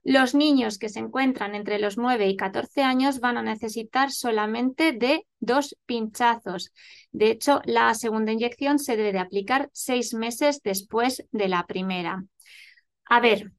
Los 0.05 0.35
niños 0.35 0.79
que 0.79 0.89
se 0.89 0.99
encuentran 1.01 1.55
entre 1.55 1.79
los 1.79 1.97
9 1.99 2.29
y 2.29 2.37
14 2.37 2.83
años 2.83 3.21
van 3.21 3.39
a 3.39 3.43
necesitar 3.43 4.11
solamente 4.11 4.93
de 4.93 5.27
dos 5.41 5.77
pinchazos. 5.87 6.73
De 7.13 7.31
hecho, 7.31 7.61
la 7.67 7.95
segunda 7.95 8.33
inyección 8.33 8.79
se 8.81 8.97
debe 8.97 9.13
de 9.13 9.21
aplicar 9.21 9.71
seis 9.73 10.15
meses 10.15 10.61
después 10.65 11.25
de 11.31 11.49
la 11.49 11.67
primera. 11.67 12.25
A 13.07 13.21
ver, 13.21 13.53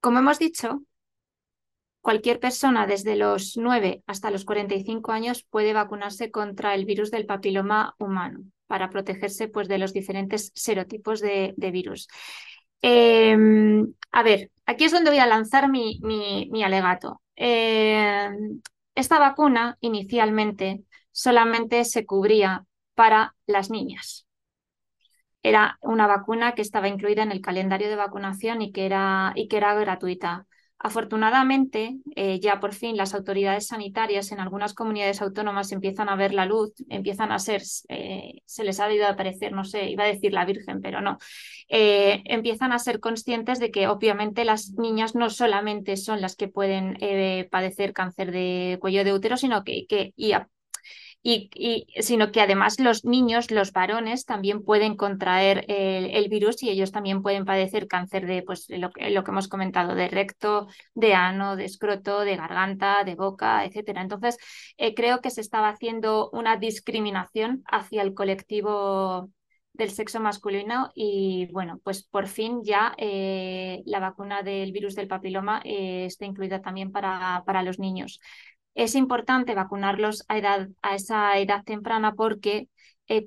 como 0.00 0.18
hemos 0.18 0.38
dicho, 0.38 0.82
cualquier 2.02 2.40
persona 2.40 2.86
desde 2.86 3.16
los 3.16 3.56
9 3.56 4.02
hasta 4.06 4.30
los 4.30 4.44
45 4.44 5.12
años 5.12 5.44
puede 5.50 5.72
vacunarse 5.74 6.30
contra 6.32 6.74
el 6.74 6.84
virus 6.86 7.10
del 7.12 7.26
papiloma 7.26 7.94
humano 7.98 8.40
para 8.68 8.90
protegerse 8.90 9.48
pues, 9.48 9.68
de 9.68 9.78
los 9.78 9.94
diferentes 9.94 10.52
serotipos 10.54 11.20
de, 11.20 11.54
virus. 11.56 12.08
Eh, 12.82 13.36
a 14.12 14.22
ver, 14.22 14.50
aquí 14.66 14.84
es 14.84 14.92
donde 14.92 15.10
voy 15.10 15.18
a 15.20 15.26
lanzar 15.26 15.70
mi, 15.70 15.98
mi- 16.02 16.48
alegato. 16.64 17.22
Eh, 17.36 18.30
esta 18.94 19.18
vacuna 19.18 19.76
inicialmente 19.80 20.84
solamente 21.12 21.84
se 21.84 22.06
cubría 22.06 22.64
para 22.94 23.34
las 23.46 23.70
niñas. 23.70 24.26
Era 25.42 25.78
una 25.82 26.06
vacuna 26.06 26.54
que 26.54 26.62
estaba 26.62 26.88
incluida 26.88 27.22
en 27.22 27.32
el 27.32 27.40
calendario 27.40 27.88
de 27.88 27.96
vacunación 27.96 28.62
y 28.62 28.72
que 28.72 28.86
era, 28.86 29.32
y 29.36 29.48
que 29.48 29.56
era 29.56 29.74
gratuita. 29.74 30.46
Afortunadamente, 30.84 31.98
eh, 32.16 32.40
ya 32.40 32.58
por 32.58 32.74
fin 32.74 32.96
las 32.96 33.14
autoridades 33.14 33.68
sanitarias 33.68 34.32
en 34.32 34.40
algunas 34.40 34.74
comunidades 34.74 35.22
autónomas 35.22 35.70
empiezan 35.70 36.08
a 36.08 36.16
ver 36.16 36.34
la 36.34 36.44
luz, 36.44 36.72
empiezan 36.88 37.30
a 37.30 37.38
ser, 37.38 37.62
eh, 37.88 38.40
se 38.46 38.64
les 38.64 38.80
ha 38.80 38.88
debido 38.88 39.06
aparecer, 39.06 39.52
no 39.52 39.62
sé, 39.64 39.88
iba 39.90 40.02
a 40.02 40.08
decir 40.08 40.32
la 40.32 40.44
Virgen, 40.44 40.80
pero 40.82 41.00
no, 41.00 41.18
eh, 41.68 42.22
empiezan 42.24 42.72
a 42.72 42.80
ser 42.80 42.98
conscientes 42.98 43.60
de 43.60 43.70
que 43.70 43.86
obviamente 43.86 44.44
las 44.44 44.70
niñas 44.72 45.14
no 45.14 45.30
solamente 45.30 45.96
son 45.96 46.20
las 46.20 46.34
que 46.34 46.48
pueden 46.48 46.96
padecer 47.50 47.92
cáncer 47.92 48.32
de 48.32 48.76
cuello 48.80 49.04
de 49.04 49.12
útero, 49.12 49.36
sino 49.36 49.62
que, 49.62 49.86
que 49.86 50.12
y 50.16 50.32
a- 50.32 50.48
y, 51.22 51.50
y- 51.54 52.02
sino 52.02 52.32
que 52.32 52.40
además 52.40 52.80
los 52.80 53.04
niños, 53.04 53.50
los 53.50 53.72
varones, 53.72 54.24
también 54.26 54.64
pueden 54.64 54.96
contraer 54.96 55.64
el, 55.68 56.06
el 56.10 56.28
virus 56.28 56.62
y 56.62 56.70
ellos 56.70 56.92
también 56.92 57.22
pueden 57.22 57.44
padecer 57.44 57.86
cáncer 57.86 58.26
de 58.26 58.42
pues, 58.42 58.66
lo, 58.68 58.90
lo 59.10 59.24
que 59.24 59.30
hemos 59.30 59.48
comentado, 59.48 59.94
de 59.94 60.08
recto, 60.08 60.66
de 60.94 61.14
ano, 61.14 61.56
de 61.56 61.64
escroto, 61.66 62.20
de 62.20 62.36
garganta, 62.36 63.04
de 63.04 63.14
boca, 63.14 63.64
etcétera. 63.64 64.02
Entonces, 64.02 64.36
eh, 64.76 64.94
creo 64.94 65.20
que 65.20 65.30
se 65.30 65.40
estaba 65.40 65.68
haciendo 65.68 66.30
una 66.32 66.56
discriminación 66.56 67.62
hacia 67.70 68.02
el 68.02 68.14
colectivo 68.14 69.30
del 69.74 69.90
sexo 69.90 70.20
masculino 70.20 70.90
y 70.94 71.46
bueno, 71.50 71.80
pues 71.82 72.02
por 72.04 72.26
fin 72.26 72.62
ya 72.62 72.94
eh, 72.98 73.82
la 73.86 74.00
vacuna 74.00 74.42
del 74.42 74.70
virus 74.72 74.94
del 74.94 75.08
papiloma 75.08 75.62
eh, 75.64 76.04
está 76.06 76.26
incluida 76.26 76.60
también 76.60 76.92
para, 76.92 77.42
para 77.46 77.62
los 77.62 77.78
niños. 77.78 78.20
Es 78.74 78.94
importante 78.94 79.54
vacunarlos 79.54 80.24
a, 80.28 80.68
esa 80.94 81.38
edad 81.38 81.64
temprana 81.64 82.14
porque, 82.14 82.68
eh, 83.08 83.24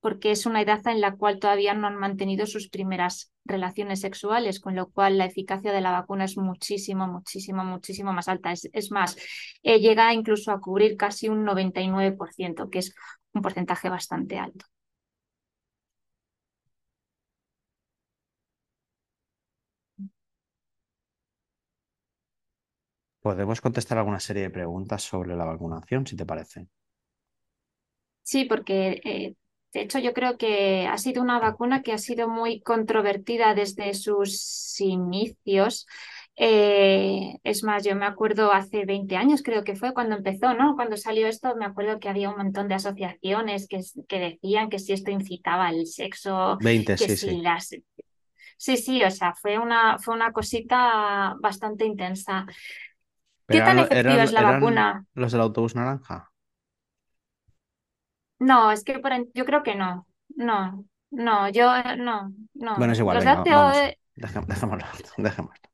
porque 0.00 0.30
es 0.30 0.46
una 0.46 0.62
edad 0.62 0.86
en 0.86 1.00
la 1.00 1.16
cual 1.16 1.38
todavía 1.38 1.74
no 1.74 1.86
han 1.86 1.96
mantenido 1.96 2.46
sus 2.46 2.68
primeras 2.68 3.32
relaciones 3.44 4.00
sexuales, 4.00 4.60
con 4.60 4.74
lo 4.74 4.90
cual 4.90 5.18
la 5.18 5.26
eficacia 5.26 5.72
de 5.72 5.80
la 5.80 5.92
vacuna 5.92 6.24
es 6.24 6.36
muchísimo, 6.38 7.06
muchísimo, 7.06 7.64
muchísimo 7.64 8.12
más 8.12 8.28
alta. 8.28 8.52
Es, 8.52 8.68
es 8.72 8.90
más, 8.90 9.16
eh, 9.62 9.78
llega 9.80 10.14
incluso 10.14 10.52
a 10.52 10.60
cubrir 10.60 10.96
casi 10.96 11.28
un 11.28 11.44
99%, 11.44 12.70
que 12.70 12.78
es 12.78 12.94
un 13.32 13.42
porcentaje 13.42 13.88
bastante 13.90 14.38
alto. 14.38 14.66
Podemos 23.20 23.60
contestar 23.60 23.98
alguna 23.98 24.20
serie 24.20 24.44
de 24.44 24.50
preguntas 24.50 25.02
sobre 25.02 25.36
la 25.36 25.44
vacunación, 25.44 26.06
si 26.06 26.16
te 26.16 26.26
parece. 26.26 26.66
Sí, 28.22 28.44
porque 28.44 29.00
eh, 29.04 29.34
de 29.72 29.80
hecho 29.82 29.98
yo 29.98 30.12
creo 30.12 30.38
que 30.38 30.86
ha 30.86 30.96
sido 30.98 31.22
una 31.22 31.38
vacuna 31.38 31.82
que 31.82 31.92
ha 31.92 31.98
sido 31.98 32.28
muy 32.28 32.60
controvertida 32.62 33.54
desde 33.54 33.92
sus 33.94 34.80
inicios. 34.80 35.86
Eh, 36.36 37.34
es 37.42 37.64
más, 37.64 37.84
yo 37.84 37.94
me 37.96 38.06
acuerdo 38.06 38.52
hace 38.52 38.86
20 38.86 39.16
años, 39.16 39.42
creo 39.42 39.64
que 39.64 39.76
fue 39.76 39.92
cuando 39.92 40.16
empezó, 40.16 40.54
¿no? 40.54 40.74
Cuando 40.76 40.96
salió 40.96 41.26
esto, 41.26 41.54
me 41.56 41.66
acuerdo 41.66 41.98
que 41.98 42.08
había 42.08 42.30
un 42.30 42.36
montón 42.36 42.68
de 42.68 42.76
asociaciones 42.76 43.66
que, 43.68 43.80
que 44.08 44.18
decían 44.18 44.70
que 44.70 44.78
si 44.78 44.92
esto 44.92 45.10
incitaba 45.10 45.66
al 45.66 45.86
sexo, 45.86 46.56
20, 46.62 46.94
que 46.94 47.08
sí, 47.08 47.16
si 47.16 47.16
sí. 47.16 47.40
las... 47.42 47.70
Sí, 48.56 48.76
sí, 48.76 49.02
o 49.02 49.10
sea, 49.10 49.34
fue 49.34 49.58
una, 49.58 49.98
fue 49.98 50.14
una 50.14 50.32
cosita 50.32 51.34
bastante 51.40 51.86
intensa. 51.86 52.46
¿Qué 53.50 53.62
tan 53.62 53.78
efectiva 53.78 54.22
eran- 54.22 54.24
es 54.24 54.32
la 54.32 54.42
eran 54.42 54.52
vacuna? 54.52 55.04
los 55.14 55.32
del 55.32 55.40
autobús 55.42 55.74
naranja. 55.76 56.32
No, 58.38 58.70
es 58.72 58.84
que 58.84 58.98
por 58.98 59.12
en- 59.12 59.30
yo 59.34 59.44
creo 59.44 59.62
que 59.62 59.74
no. 59.74 60.06
No, 60.36 60.84
no, 61.10 61.48
yo 61.50 61.74
eh, 61.76 61.96
no, 61.96 62.32
no. 62.54 62.74
Bueno, 62.74 62.92
es 62.92 62.98
igual, 62.98 63.18
Los 63.18 63.24
venga, 63.24 63.34
de 63.44 63.50
vamos. 63.52 63.86
Dejé- 64.16 64.44
Dejémoslo, 64.46 64.86
dejémoslo. 65.18 65.70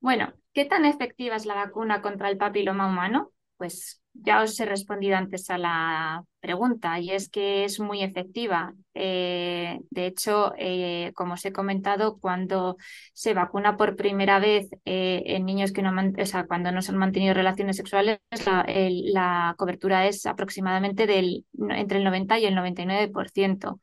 Bueno, 0.00 0.32
¿qué 0.52 0.64
tan 0.66 0.84
efectiva 0.84 1.36
es 1.36 1.46
la 1.46 1.54
vacuna 1.54 2.02
contra 2.02 2.28
el 2.30 2.36
papiloma 2.38 2.88
humano? 2.88 3.32
Pues 3.56 4.01
ya 4.14 4.42
os 4.42 4.58
he 4.60 4.66
respondido 4.66 5.16
antes 5.16 5.48
a 5.50 5.58
la 5.58 6.24
pregunta 6.40 6.98
y 7.00 7.10
es 7.10 7.28
que 7.28 7.64
es 7.64 7.80
muy 7.80 8.02
efectiva. 8.02 8.74
Eh, 8.94 9.78
de 9.90 10.06
hecho, 10.06 10.52
eh, 10.58 11.12
como 11.14 11.34
os 11.34 11.44
he 11.44 11.52
comentado, 11.52 12.18
cuando 12.18 12.76
se 13.14 13.34
vacuna 13.34 13.76
por 13.76 13.96
primera 13.96 14.38
vez 14.38 14.68
eh, 14.84 15.22
en 15.26 15.46
niños 15.46 15.72
que 15.72 15.82
no, 15.82 15.92
o 15.92 16.26
sea, 16.26 16.46
cuando 16.46 16.72
no 16.72 16.82
se 16.82 16.92
han 16.92 16.98
mantenido 16.98 17.34
relaciones 17.34 17.76
sexuales, 17.76 18.18
la, 18.44 18.64
la 18.68 19.54
cobertura 19.58 20.06
es 20.06 20.26
aproximadamente 20.26 21.06
del, 21.06 21.46
entre 21.70 21.98
el 21.98 22.04
90 22.04 22.38
y 22.38 22.46
el 22.46 22.54
99%. 22.54 23.80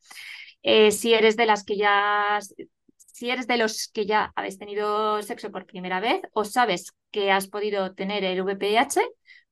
Eh, 0.64 0.92
si 0.92 1.14
eres 1.14 1.38
de 1.38 1.46
las 1.46 1.64
que 1.64 1.78
ya 1.78 2.40
si 2.96 3.30
eres 3.30 3.48
de 3.48 3.58
los 3.58 3.90
que 3.90 4.06
ya 4.06 4.32
habéis 4.36 4.58
tenido 4.58 5.22
sexo 5.24 5.52
por 5.52 5.66
primera 5.66 6.00
vez 6.00 6.22
o 6.34 6.46
sabes 6.46 6.94
que 7.12 7.32
has 7.32 7.48
podido 7.48 7.94
tener 7.94 8.24
el 8.24 8.42
VPH, 8.42 9.02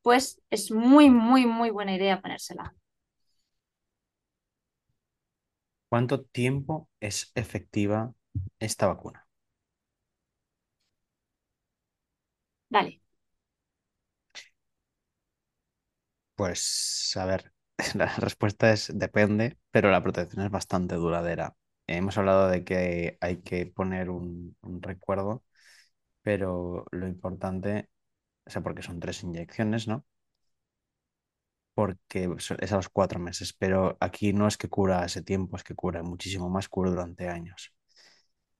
pues 0.08 0.42
es 0.50 0.72
muy, 0.72 1.10
muy, 1.10 1.46
muy 1.46 1.70
buena 1.70 1.94
idea 1.94 2.22
ponérsela. 2.22 2.74
¿Cuánto 5.90 6.24
tiempo 6.24 6.90
es 7.02 7.32
efectiva 7.36 8.14
esta 8.60 8.88
vacuna? 8.88 9.28
Dale. 12.70 13.02
Pues, 16.36 17.14
a 17.18 17.26
ver, 17.26 17.52
la 17.96 18.08
respuesta 18.18 18.72
es 18.72 18.92
depende, 18.98 19.58
pero 19.72 19.90
la 19.92 20.04
protección 20.04 20.46
es 20.46 20.52
bastante 20.52 20.96
duradera. 20.96 21.56
Hemos 21.88 22.18
hablado 22.18 22.50
de 22.50 22.64
que 22.64 23.18
hay 23.22 23.38
que 23.42 23.66
poner 23.66 24.10
un, 24.10 24.56
un 24.62 24.82
recuerdo, 24.82 25.44
pero 26.24 26.86
lo 26.92 27.08
importante, 27.08 27.90
o 28.48 28.50
sea, 28.52 28.62
porque 28.64 28.84
son 28.84 29.00
tres 29.00 29.24
inyecciones, 29.24 29.88
¿no? 29.88 30.06
Porque 31.74 32.28
es 32.60 32.72
a 32.72 32.76
los 32.76 32.90
cuatro 32.90 33.20
meses, 33.20 33.54
pero 33.54 33.98
aquí 34.00 34.34
no 34.34 34.48
es 34.48 34.58
que 34.58 34.68
cura 34.70 35.06
ese 35.06 35.22
tiempo, 35.22 35.58
es 35.58 35.64
que 35.64 35.76
cura 35.76 36.02
muchísimo 36.04 36.50
más, 36.50 36.68
cura 36.70 36.90
durante 36.90 37.30
años. 37.30 37.74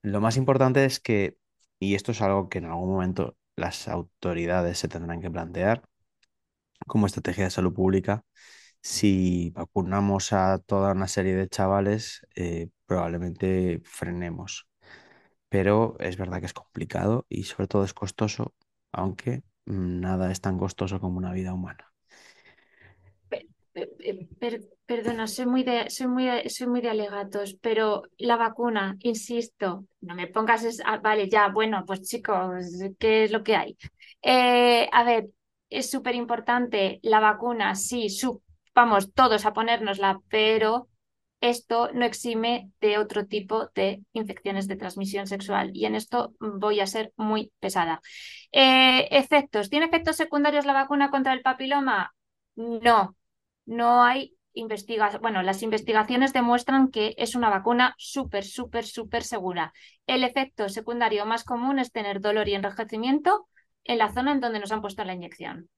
Lo 0.04 0.22
más 0.22 0.38
importante 0.38 0.86
es 0.86 1.00
que, 1.00 1.38
y 1.80 1.96
esto 1.96 2.12
es 2.14 2.22
algo 2.22 2.50
que 2.50 2.60
en 2.60 2.66
algún 2.66 2.90
momento 2.92 3.38
las 3.58 3.88
autoridades 3.90 4.80
se 4.80 4.88
tendrán 4.90 5.22
que 5.22 5.32
plantear 5.32 5.84
como 6.88 7.06
estrategia 7.08 7.46
de 7.46 7.50
salud 7.52 7.74
pública, 7.74 8.24
si 8.82 9.52
vacunamos 9.52 10.34
a 10.34 10.60
toda 10.60 10.94
una 10.94 11.08
serie 11.08 11.36
de 11.36 11.50
chavales, 11.50 12.26
eh, 12.36 12.70
probablemente 12.86 13.82
frenemos. 13.86 14.68
Pero 15.50 15.98
es 16.00 16.18
verdad 16.18 16.40
que 16.42 16.48
es 16.48 16.54
complicado 16.54 17.26
y 17.30 17.44
sobre 17.46 17.68
todo 17.68 17.84
es 17.86 17.94
costoso, 17.94 18.56
aunque 18.92 19.44
nada 19.68 20.32
es 20.32 20.42
tan 20.42 20.58
costoso 20.58 21.00
como 21.00 21.18
una 21.20 21.32
vida 21.34 21.54
humana. 21.54 21.94
per- 24.40 24.62
perdona, 24.86 25.28
soy 25.28 25.46
muy 25.46 25.64
de, 25.64 25.90
soy 25.90 26.08
muy 26.08 26.28
soy 26.50 26.68
muy 26.68 26.82
de 26.82 26.90
alegatos, 26.90 27.56
pero 27.62 28.04
la 28.18 28.36
vacuna, 28.38 28.96
insisto, 29.02 29.86
no 30.02 30.16
me 30.16 30.28
pongas, 30.28 30.64
es- 30.64 30.82
ah, 30.86 30.98
vale, 30.98 31.30
ya, 31.30 31.50
bueno, 31.50 31.84
pues 31.86 32.02
chicos, 32.04 32.66
¿qué 33.00 33.24
es 33.26 33.32
lo 33.32 33.44
que 33.44 33.56
hay? 33.56 33.78
Eh, 34.22 34.90
a 34.92 35.04
ver, 35.04 35.28
es 35.70 35.90
súper 35.92 36.16
importante 36.16 37.00
la 37.04 37.20
vacuna, 37.20 37.76
sí, 37.76 38.10
su- 38.10 38.42
vamos 38.74 39.14
todos 39.14 39.46
a 39.46 39.54
ponérnosla, 39.54 40.20
pero 40.30 40.88
esto 41.42 41.90
no 41.94 42.06
exime 42.06 42.72
de 42.82 42.98
otro 42.98 43.28
tipo 43.28 43.70
de 43.76 44.04
infecciones 44.14 44.68
de 44.68 44.76
transmisión 44.76 45.28
sexual 45.28 45.72
y 45.74 45.86
en 45.86 45.96
esto 45.96 46.34
voy 46.40 46.80
a 46.80 46.88
ser 46.88 47.14
muy 47.16 47.52
pesada. 47.60 48.02
Eh, 48.52 49.08
efectos, 49.12 49.70
¿tiene 49.70 49.86
efectos 49.86 50.16
secundarios 50.16 50.66
la 50.66 50.74
vacuna 50.74 51.10
contra 51.12 51.34
el 51.34 51.42
papiloma? 51.42 52.14
No, 52.56 53.16
no 53.66 54.04
hay 54.04 54.36
investigación. 54.54 55.22
Bueno, 55.22 55.44
las 55.44 55.62
investigaciones 55.62 56.34
demuestran 56.34 56.90
que 56.90 57.14
es 57.18 57.36
una 57.36 57.50
vacuna 57.50 57.94
súper, 57.98 58.44
súper, 58.44 58.86
súper 58.86 59.24
segura. 59.24 59.74
El 60.08 60.24
efecto 60.24 60.70
secundario 60.70 61.26
más 61.26 61.44
común 61.44 61.80
es 61.80 61.92
tener 61.92 62.22
dolor 62.22 62.48
y 62.48 62.56
enrojecimiento 62.56 63.48
en 63.84 64.00
la 64.00 64.12
zona 64.12 64.32
en 64.32 64.40
donde 64.40 64.60
nos 64.60 64.72
han 64.72 64.82
puesto 64.82 65.04
la 65.04 65.14
inyección. 65.14 65.70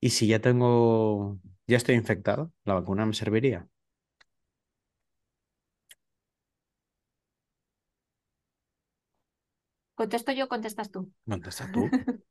Y 0.00 0.10
si 0.10 0.26
ya 0.28 0.40
tengo, 0.40 1.38
ya 1.66 1.76
estoy 1.76 1.94
infectado, 1.94 2.52
¿la 2.64 2.74
vacuna 2.74 3.06
me 3.06 3.14
serviría? 3.14 3.68
¿Contesto 9.94 10.32
yo 10.32 10.46
o 10.46 10.48
contestas 10.48 10.90
tú? 10.90 11.12
Contesta 11.26 11.70
tú. 11.72 11.90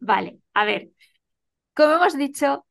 Vale, 0.00 0.40
a 0.54 0.64
ver. 0.64 0.90
Como 1.74 1.94
hemos 1.94 2.16
dicho, 2.18 2.66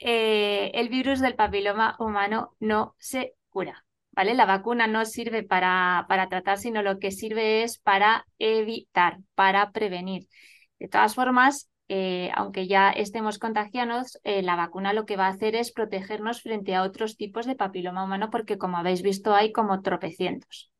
eh, 0.00 0.70
el 0.74 0.88
virus 0.90 1.20
del 1.20 1.36
papiloma 1.36 1.96
humano 1.98 2.54
no 2.60 2.94
se 2.98 3.34
cura, 3.50 3.84
¿vale? 4.12 4.34
La 4.34 4.44
vacuna 4.46 4.86
no 4.88 5.04
sirve 5.06 5.42
para, 5.42 6.04
para 6.08 6.28
tratar, 6.28 6.58
sino 6.58 6.82
lo 6.82 6.98
que 6.98 7.12
sirve 7.12 7.62
es 7.62 7.78
para 7.78 8.26
evitar, 8.38 9.20
para 9.34 9.72
prevenir. 9.72 10.28
De 10.78 10.88
todas 10.88 11.14
formas, 11.14 11.69
eh, 11.92 12.30
aunque 12.36 12.68
ya 12.68 12.90
estemos 12.90 13.40
contagiados, 13.40 14.20
eh, 14.22 14.42
la 14.42 14.54
vacuna 14.54 14.92
lo 14.92 15.06
que 15.06 15.16
va 15.16 15.26
a 15.26 15.30
hacer 15.30 15.56
es 15.56 15.72
protegernos 15.72 16.40
frente 16.40 16.76
a 16.76 16.84
otros 16.84 17.16
tipos 17.16 17.46
de 17.46 17.56
papiloma 17.56 18.04
humano, 18.04 18.30
porque 18.30 18.58
como 18.58 18.76
habéis 18.76 19.02
visto 19.02 19.34
hay 19.34 19.50
como 19.50 19.82
tropecientos. 19.82 20.70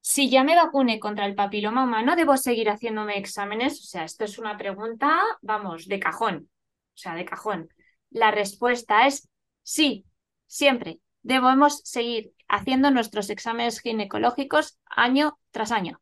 Si 0.00 0.30
ya 0.30 0.42
me 0.42 0.56
vacune 0.56 0.98
contra 1.00 1.26
el 1.26 1.34
papiloma 1.34 1.84
humano, 1.84 2.16
¿debo 2.16 2.38
seguir 2.38 2.70
haciéndome 2.70 3.18
exámenes? 3.18 3.78
O 3.78 3.84
sea, 3.84 4.04
esto 4.04 4.24
es 4.24 4.38
una 4.38 4.56
pregunta, 4.56 5.20
vamos, 5.42 5.86
de 5.86 6.00
cajón. 6.00 6.48
O 6.94 6.96
sea, 6.96 7.14
de 7.14 7.26
cajón. 7.26 7.68
La 8.08 8.30
respuesta 8.30 9.06
es 9.06 9.28
sí, 9.62 10.06
siempre. 10.46 11.00
Debemos 11.20 11.82
seguir 11.84 12.32
haciendo 12.48 12.90
nuestros 12.90 13.28
exámenes 13.28 13.80
ginecológicos 13.80 14.78
año 14.86 15.38
tras 15.50 15.72
año. 15.72 16.00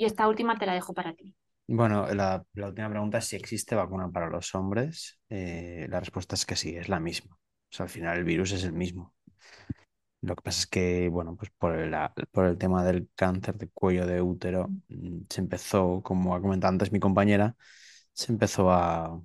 Y 0.00 0.06
esta 0.06 0.26
última 0.28 0.56
te 0.58 0.64
la 0.64 0.72
dejo 0.72 0.94
para 0.94 1.12
ti. 1.12 1.34
Bueno, 1.66 2.06
la, 2.14 2.42
última 2.54 2.88
pregunta 2.88 3.18
es 3.18 3.26
si 3.26 3.36
existe 3.36 3.74
vacuna 3.74 4.10
para 4.10 4.30
los 4.30 4.54
hombres. 4.54 5.20
Eh, 5.28 5.86
la 5.90 6.00
respuesta 6.00 6.34
es 6.36 6.46
que 6.46 6.56
sí, 6.56 6.74
es 6.74 6.88
la 6.88 6.98
misma. 6.98 7.34
O 7.34 7.68
sea, 7.68 7.84
al 7.84 7.90
final 7.90 8.16
el 8.16 8.24
virus 8.24 8.52
es 8.52 8.64
el 8.64 8.72
mismo. 8.72 9.12
Lo 10.22 10.34
que 10.36 10.42
pasa 10.42 10.60
es 10.60 10.66
que, 10.68 11.10
bueno, 11.10 11.36
pues 11.36 11.50
por 11.50 11.74
el, 11.76 12.58
tema 12.58 12.82
del 12.82 13.10
cáncer 13.14 13.58
de 13.58 13.68
cuello 13.68 14.06
de 14.06 14.22
útero, 14.22 14.68
mm, 14.88 15.24
se 15.28 15.42
empezó, 15.42 16.00
como 16.02 16.34
ha 16.34 16.40
comentado 16.40 16.72
antes 16.72 16.92
mi 16.92 16.98
compañera, 16.98 17.54
se 18.14 18.32
empezó 18.32 18.70
a, 18.72 19.20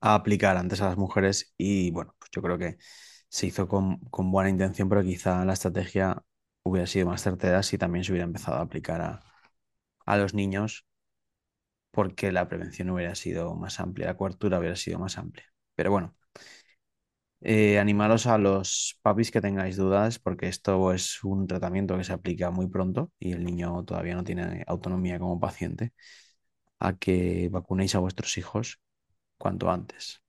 aplicar 0.00 0.56
antes 0.56 0.80
a 0.80 0.86
las 0.88 0.96
mujeres 0.96 1.54
y, 1.56 1.90
bueno, 1.92 2.16
pues 2.18 2.30
yo 2.32 2.42
creo 2.42 2.58
que 2.58 2.78
se 3.28 3.46
hizo 3.46 3.68
con 3.68 4.00
buena 4.32 4.50
intención, 4.50 4.88
pero 4.88 5.02
quizá 5.02 5.44
la 5.44 5.52
estrategia 5.52 6.24
hubiera 6.68 6.86
sido 6.86 7.06
más 7.06 7.22
certera 7.22 7.62
si 7.62 7.78
también 7.78 8.04
se 8.04 8.12
hubiera 8.12 8.26
empezado 8.26 8.58
a 8.58 8.62
aplicar 8.62 9.00
a, 9.02 9.20
a 10.06 10.16
los 10.18 10.34
niños, 10.34 10.86
porque 11.90 12.32
la 12.32 12.48
prevención 12.48 12.90
hubiera 12.90 13.14
sido 13.14 13.54
más 13.54 13.80
amplia, 13.80 14.06
la 14.08 14.16
cobertura 14.16 14.58
hubiera 14.58 14.76
sido 14.76 14.98
más 14.98 15.18
amplia. 15.18 15.46
Pero 15.74 15.90
bueno. 15.90 16.14
Eh, 17.40 17.78
animaros 17.78 18.26
a 18.26 18.36
los 18.38 18.98
papis 19.02 19.30
que 19.30 19.40
tengáis 19.40 19.76
dudas, 19.76 20.18
porque 20.18 20.48
esto 20.48 20.92
es 20.92 21.22
un 21.22 21.46
tratamiento 21.46 21.96
que 21.96 22.02
se 22.04 22.12
aplica 22.12 22.50
muy 22.50 22.66
pronto 22.68 23.12
y 23.18 23.32
el 23.32 23.44
niño 23.44 23.84
todavía 23.84 24.16
no 24.16 24.24
tiene 24.24 24.64
autonomía 24.66 25.18
como 25.20 25.38
paciente, 25.38 25.92
a 26.80 26.96
que 26.96 27.48
vacunéis 27.50 27.94
a 27.96 28.00
vuestros 28.00 28.38
hijos 28.38 28.80
cuanto 29.38 29.70
antes. 29.70 30.22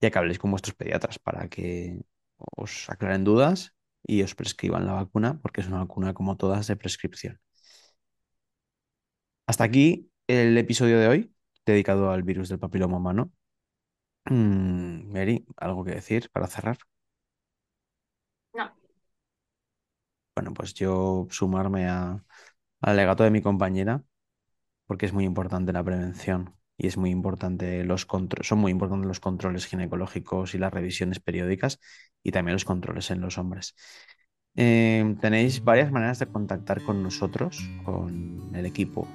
Ya 0.00 0.10
que 0.10 0.18
habléis 0.18 0.38
con 0.40 0.50
vuestros 0.52 0.76
pediatras 0.76 1.18
para 1.20 1.48
que 1.48 2.00
os 2.38 2.90
aclaren 2.90 3.24
dudas 3.24 3.74
y 4.04 4.22
os 4.22 4.34
prescriban 4.34 4.86
la 4.86 4.92
vacuna, 4.94 5.40
porque 5.42 5.60
es 5.62 5.68
una 5.68 5.78
vacuna 5.78 6.14
como 6.14 6.36
todas 6.36 6.66
de 6.68 6.76
prescripción. 6.76 7.40
Hasta 9.46 9.64
aquí 9.64 10.10
el 10.26 10.56
episodio 10.58 10.98
de 10.98 11.08
hoy, 11.08 11.34
dedicado 11.66 12.10
al 12.10 12.22
virus 12.22 12.48
del 12.48 12.58
papiloma 12.58 12.98
humano. 12.98 13.32
Mm, 14.26 15.12
Mary, 15.12 15.46
¿algo 15.56 15.84
que 15.84 15.92
decir 15.92 16.30
para 16.32 16.46
cerrar? 16.46 16.78
No. 18.54 18.70
Bueno, 20.34 20.52
pues 20.54 20.74
yo 20.74 21.26
sumarme 21.30 21.86
a, 21.86 22.10
al 22.12 22.24
alegato 22.80 23.24
de 23.24 23.30
mi 23.30 23.42
compañera, 23.42 24.04
porque 24.86 25.06
es 25.06 25.12
muy 25.12 25.24
importante 25.24 25.72
la 25.72 25.84
prevención 25.84 26.56
y 26.76 26.88
es 26.88 26.96
muy 26.96 27.10
importante 27.10 27.84
los 27.84 28.06
son 28.42 28.58
muy 28.58 28.72
importantes 28.72 29.06
los 29.08 29.20
controles 29.20 29.66
ginecológicos 29.66 30.54
y 30.54 30.58
las 30.58 30.72
revisiones 30.72 31.20
periódicas 31.20 31.80
y 32.24 32.32
también 32.32 32.54
los 32.54 32.64
controles 32.64 33.12
en 33.12 33.20
los 33.20 33.38
hombres. 33.38 33.76
Eh, 34.56 35.14
tenéis 35.20 35.62
varias 35.62 35.92
maneras 35.92 36.18
de 36.18 36.26
contactar 36.26 36.82
con 36.82 37.00
nosotros, 37.02 37.62
con 37.84 38.50
el 38.54 38.64
equipo 38.66 39.06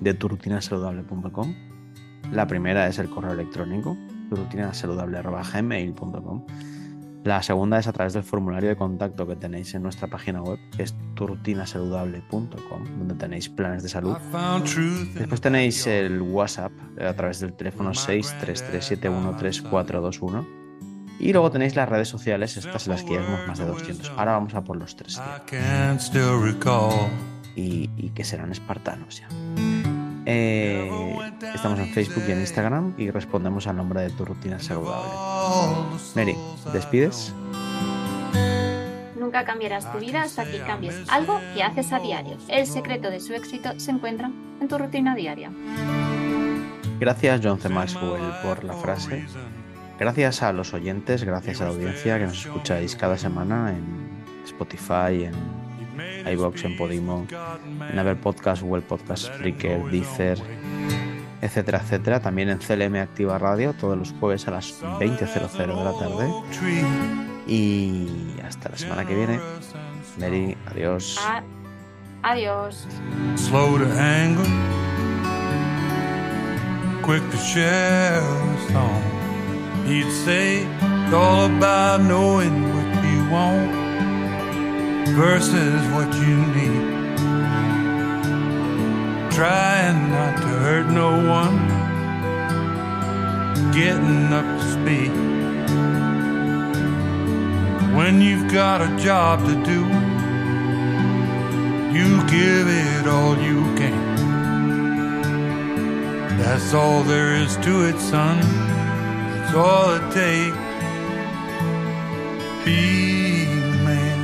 de 0.00 0.14
turrutinasaludable.com. 0.14 1.54
La 2.32 2.46
primera 2.46 2.88
es 2.88 2.98
el 2.98 3.10
correo 3.10 3.32
electrónico 3.32 3.98
turrutinasaludable.gmail.com 4.30 6.46
La 7.24 7.42
segunda 7.42 7.78
es 7.78 7.86
a 7.86 7.92
través 7.92 8.14
del 8.14 8.22
formulario 8.22 8.70
de 8.70 8.76
contacto 8.76 9.26
que 9.26 9.36
tenéis 9.36 9.74
en 9.74 9.82
nuestra 9.82 10.08
página 10.08 10.40
web, 10.42 10.58
que 10.76 10.84
es 10.84 10.94
turrutinasaludable.com, 11.14 12.84
donde 12.98 13.14
tenéis 13.14 13.50
planes 13.50 13.82
de 13.82 13.90
salud. 13.90 14.16
Después 15.14 15.40
tenéis 15.40 15.86
el 15.86 16.20
WhatsApp 16.22 16.72
eh, 16.96 17.06
a 17.06 17.14
través 17.14 17.40
del 17.40 17.52
teléfono 17.54 17.90
633713421. 17.90 20.63
Y 21.18 21.32
luego 21.32 21.50
tenéis 21.50 21.76
las 21.76 21.88
redes 21.88 22.08
sociales, 22.08 22.56
estas 22.56 22.86
en 22.86 22.92
las 22.92 23.02
que 23.02 23.10
llevamos 23.10 23.46
más 23.46 23.58
de 23.58 23.66
200. 23.66 24.10
Ahora 24.16 24.32
vamos 24.32 24.54
a 24.54 24.62
por 24.62 24.76
los 24.76 24.96
tres. 24.96 25.20
Y, 27.56 27.90
y 27.96 28.10
que 28.10 28.24
serán 28.24 28.50
espartanos 28.50 29.20
ya. 29.20 29.28
Eh, 30.26 30.90
estamos 31.54 31.78
en 31.78 31.92
Facebook 31.92 32.24
y 32.26 32.32
en 32.32 32.40
Instagram 32.40 32.94
y 32.96 33.10
respondemos 33.10 33.66
al 33.66 33.76
nombre 33.76 34.00
de 34.02 34.10
tu 34.10 34.24
rutina 34.24 34.58
saludable. 34.58 35.10
Mary, 36.14 36.36
¿despides? 36.72 37.32
Nunca 39.18 39.44
cambiarás 39.44 39.90
tu 39.92 39.98
vida 39.98 40.22
hasta 40.22 40.44
que 40.44 40.60
cambies 40.60 40.96
algo 41.08 41.40
que 41.54 41.62
haces 41.62 41.92
a 41.92 41.98
diario. 41.98 42.38
El 42.48 42.66
secreto 42.66 43.10
de 43.10 43.20
su 43.20 43.34
éxito 43.34 43.78
se 43.78 43.90
encuentra 43.90 44.30
en 44.60 44.68
tu 44.68 44.78
rutina 44.78 45.14
diaria. 45.14 45.50
Gracias 47.00 47.40
John 47.42 47.58
C. 47.58 47.68
Maxwell 47.68 48.22
por 48.42 48.64
la 48.64 48.74
frase. 48.74 49.26
Gracias 50.04 50.42
a 50.42 50.52
los 50.52 50.74
oyentes, 50.74 51.24
gracias 51.24 51.62
a 51.62 51.64
la 51.64 51.70
audiencia 51.70 52.18
que 52.18 52.26
nos 52.26 52.44
escucháis 52.44 52.94
cada 52.94 53.16
semana 53.16 53.70
en 53.70 54.22
Spotify, 54.44 55.24
en 55.30 56.28
iBox, 56.30 56.62
en 56.66 56.76
Podimo, 56.76 57.26
en 57.90 57.98
Apple 57.98 58.16
Podcast, 58.16 58.60
Google 58.60 58.82
Podcast, 58.82 59.24
Spreaker, 59.34 59.82
Deezer, 59.90 60.38
etcétera, 61.40 61.78
etcétera. 61.82 62.20
También 62.20 62.50
en 62.50 62.58
CLM 62.58 62.96
Activa 62.96 63.38
Radio 63.38 63.72
todos 63.72 63.96
los 63.96 64.12
jueves 64.20 64.46
a 64.46 64.50
las 64.50 64.78
20.00 64.82 65.56
de 65.56 65.84
la 65.84 65.98
tarde. 65.98 66.30
Y 67.46 68.36
hasta 68.46 68.68
la 68.68 68.76
semana 68.76 69.06
que 69.06 69.14
viene. 69.14 69.40
Mary, 70.18 70.54
adiós. 70.70 71.18
A- 71.26 71.42
Adiós. 72.26 72.86
slow 73.36 73.78
to 73.78 73.84
anger, 73.98 74.44
quick 77.02 77.22
to 77.30 77.38
share 77.38 78.18
a 78.20 78.72
song. 78.72 79.13
He'd 79.86 80.10
say 80.10 80.64
it's 80.64 81.14
all 81.14 81.44
about 81.46 82.00
knowing 82.00 82.62
what 82.74 83.04
you 83.04 83.30
want 83.30 83.70
versus 85.14 85.80
what 85.92 86.12
you 86.14 86.36
need. 86.58 86.84
Trying 89.30 90.10
not 90.10 90.36
to 90.38 90.52
hurt 90.64 90.86
no 90.90 91.10
one, 91.28 91.58
getting 93.72 94.32
up 94.32 94.46
to 94.58 94.66
speed. 94.72 95.12
When 97.94 98.22
you've 98.22 98.50
got 98.50 98.80
a 98.80 98.96
job 98.96 99.40
to 99.46 99.54
do, 99.64 100.04
You 101.94 102.18
give 102.26 102.66
it 102.66 103.06
all 103.06 103.38
you 103.38 103.60
can. 103.76 104.16
That's 106.38 106.74
all 106.74 107.04
there 107.04 107.36
is 107.36 107.56
to 107.58 107.84
it, 107.84 108.00
son. 108.00 108.73
All 109.56 109.90
it 109.94 110.12
takes. 110.12 110.56
Be 112.64 113.46
man. 113.84 114.18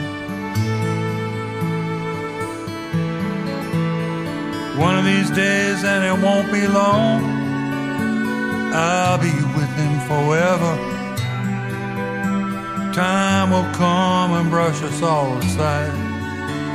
One 4.77 4.99
of 4.99 5.05
these 5.05 5.31
days, 5.31 5.85
and 5.85 6.05
it 6.05 6.25
won't 6.25 6.51
be 6.51 6.67
long, 6.67 7.23
I'll 8.75 9.19
be 9.19 9.31
with 9.31 9.73
him 9.77 10.01
forever. 10.11 10.75
Time 12.93 13.51
will 13.51 13.73
come 13.75 14.33
and 14.33 14.51
brush 14.51 14.83
us 14.83 15.01
all 15.01 15.39
aside. 15.39 15.93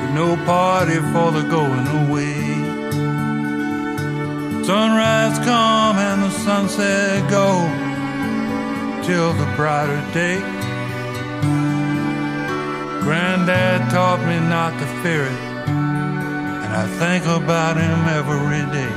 With 0.02 0.14
no 0.16 0.38
party 0.46 0.96
for 1.12 1.32
the 1.32 1.44
going 1.50 1.88
away. 2.08 2.64
Sunrise 4.64 5.38
come 5.40 5.98
and 5.98 6.24
the 6.24 6.30
sunset 6.30 7.30
go 7.30 7.85
till 9.06 9.34
the 9.34 9.46
brighter 9.56 10.02
day. 10.14 10.40
Granddad 13.04 13.92
taught 13.92 14.20
me 14.26 14.40
not 14.40 14.74
to 14.80 14.86
fear 15.04 15.26
it, 15.26 15.42
and 16.64 16.72
I 16.74 16.88
think 17.02 17.24
about 17.26 17.78
him 17.78 18.00
every 18.20 18.66
day. 18.74 18.96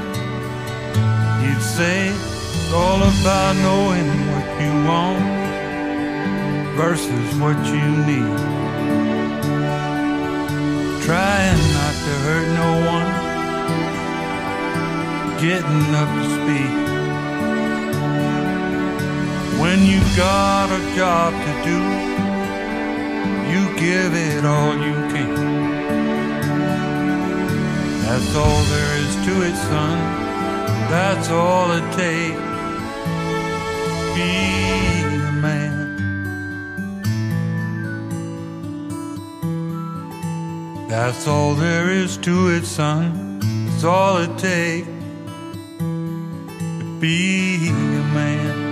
He'd 1.42 1.62
say 1.62 2.08
it's 2.08 2.72
all 2.72 3.02
about 3.02 3.54
knowing 3.56 4.08
what 4.32 4.46
you 4.62 4.72
want 4.88 5.20
versus 6.80 7.26
what 7.36 7.58
you 7.66 7.88
need. 8.08 8.38
Trying 11.04 11.60
not 11.76 11.94
to 12.06 12.12
hurt 12.24 12.48
no 12.62 12.70
one, 12.96 13.10
getting 15.38 15.94
up 16.00 16.08
to 16.16 16.24
speed. 16.36 16.87
When 19.68 19.84
you 19.84 20.00
got 20.16 20.70
a 20.70 20.80
job 20.96 21.34
to 21.46 21.52
do, 21.62 21.80
you 23.52 23.62
give 23.78 24.14
it 24.14 24.42
all 24.46 24.74
you 24.74 24.94
can. 25.12 25.34
That's 28.00 28.34
all 28.34 28.62
there 28.72 28.94
is 29.04 29.14
to 29.26 29.42
it, 29.42 29.56
son. 29.68 29.98
That's 30.90 31.28
all 31.28 31.70
it 31.72 31.84
takes. 31.92 32.40
To 33.90 34.14
be 34.16 34.32
a 35.28 35.32
man. 35.46 35.76
That's 40.88 41.26
all 41.28 41.54
there 41.54 41.90
is 41.90 42.16
to 42.16 42.48
it, 42.56 42.64
son. 42.64 43.38
That's 43.66 43.84
all 43.84 44.16
it 44.16 44.38
takes 44.38 44.88
to 45.88 46.98
be 47.00 47.68
a 47.68 48.02
man. 48.14 48.67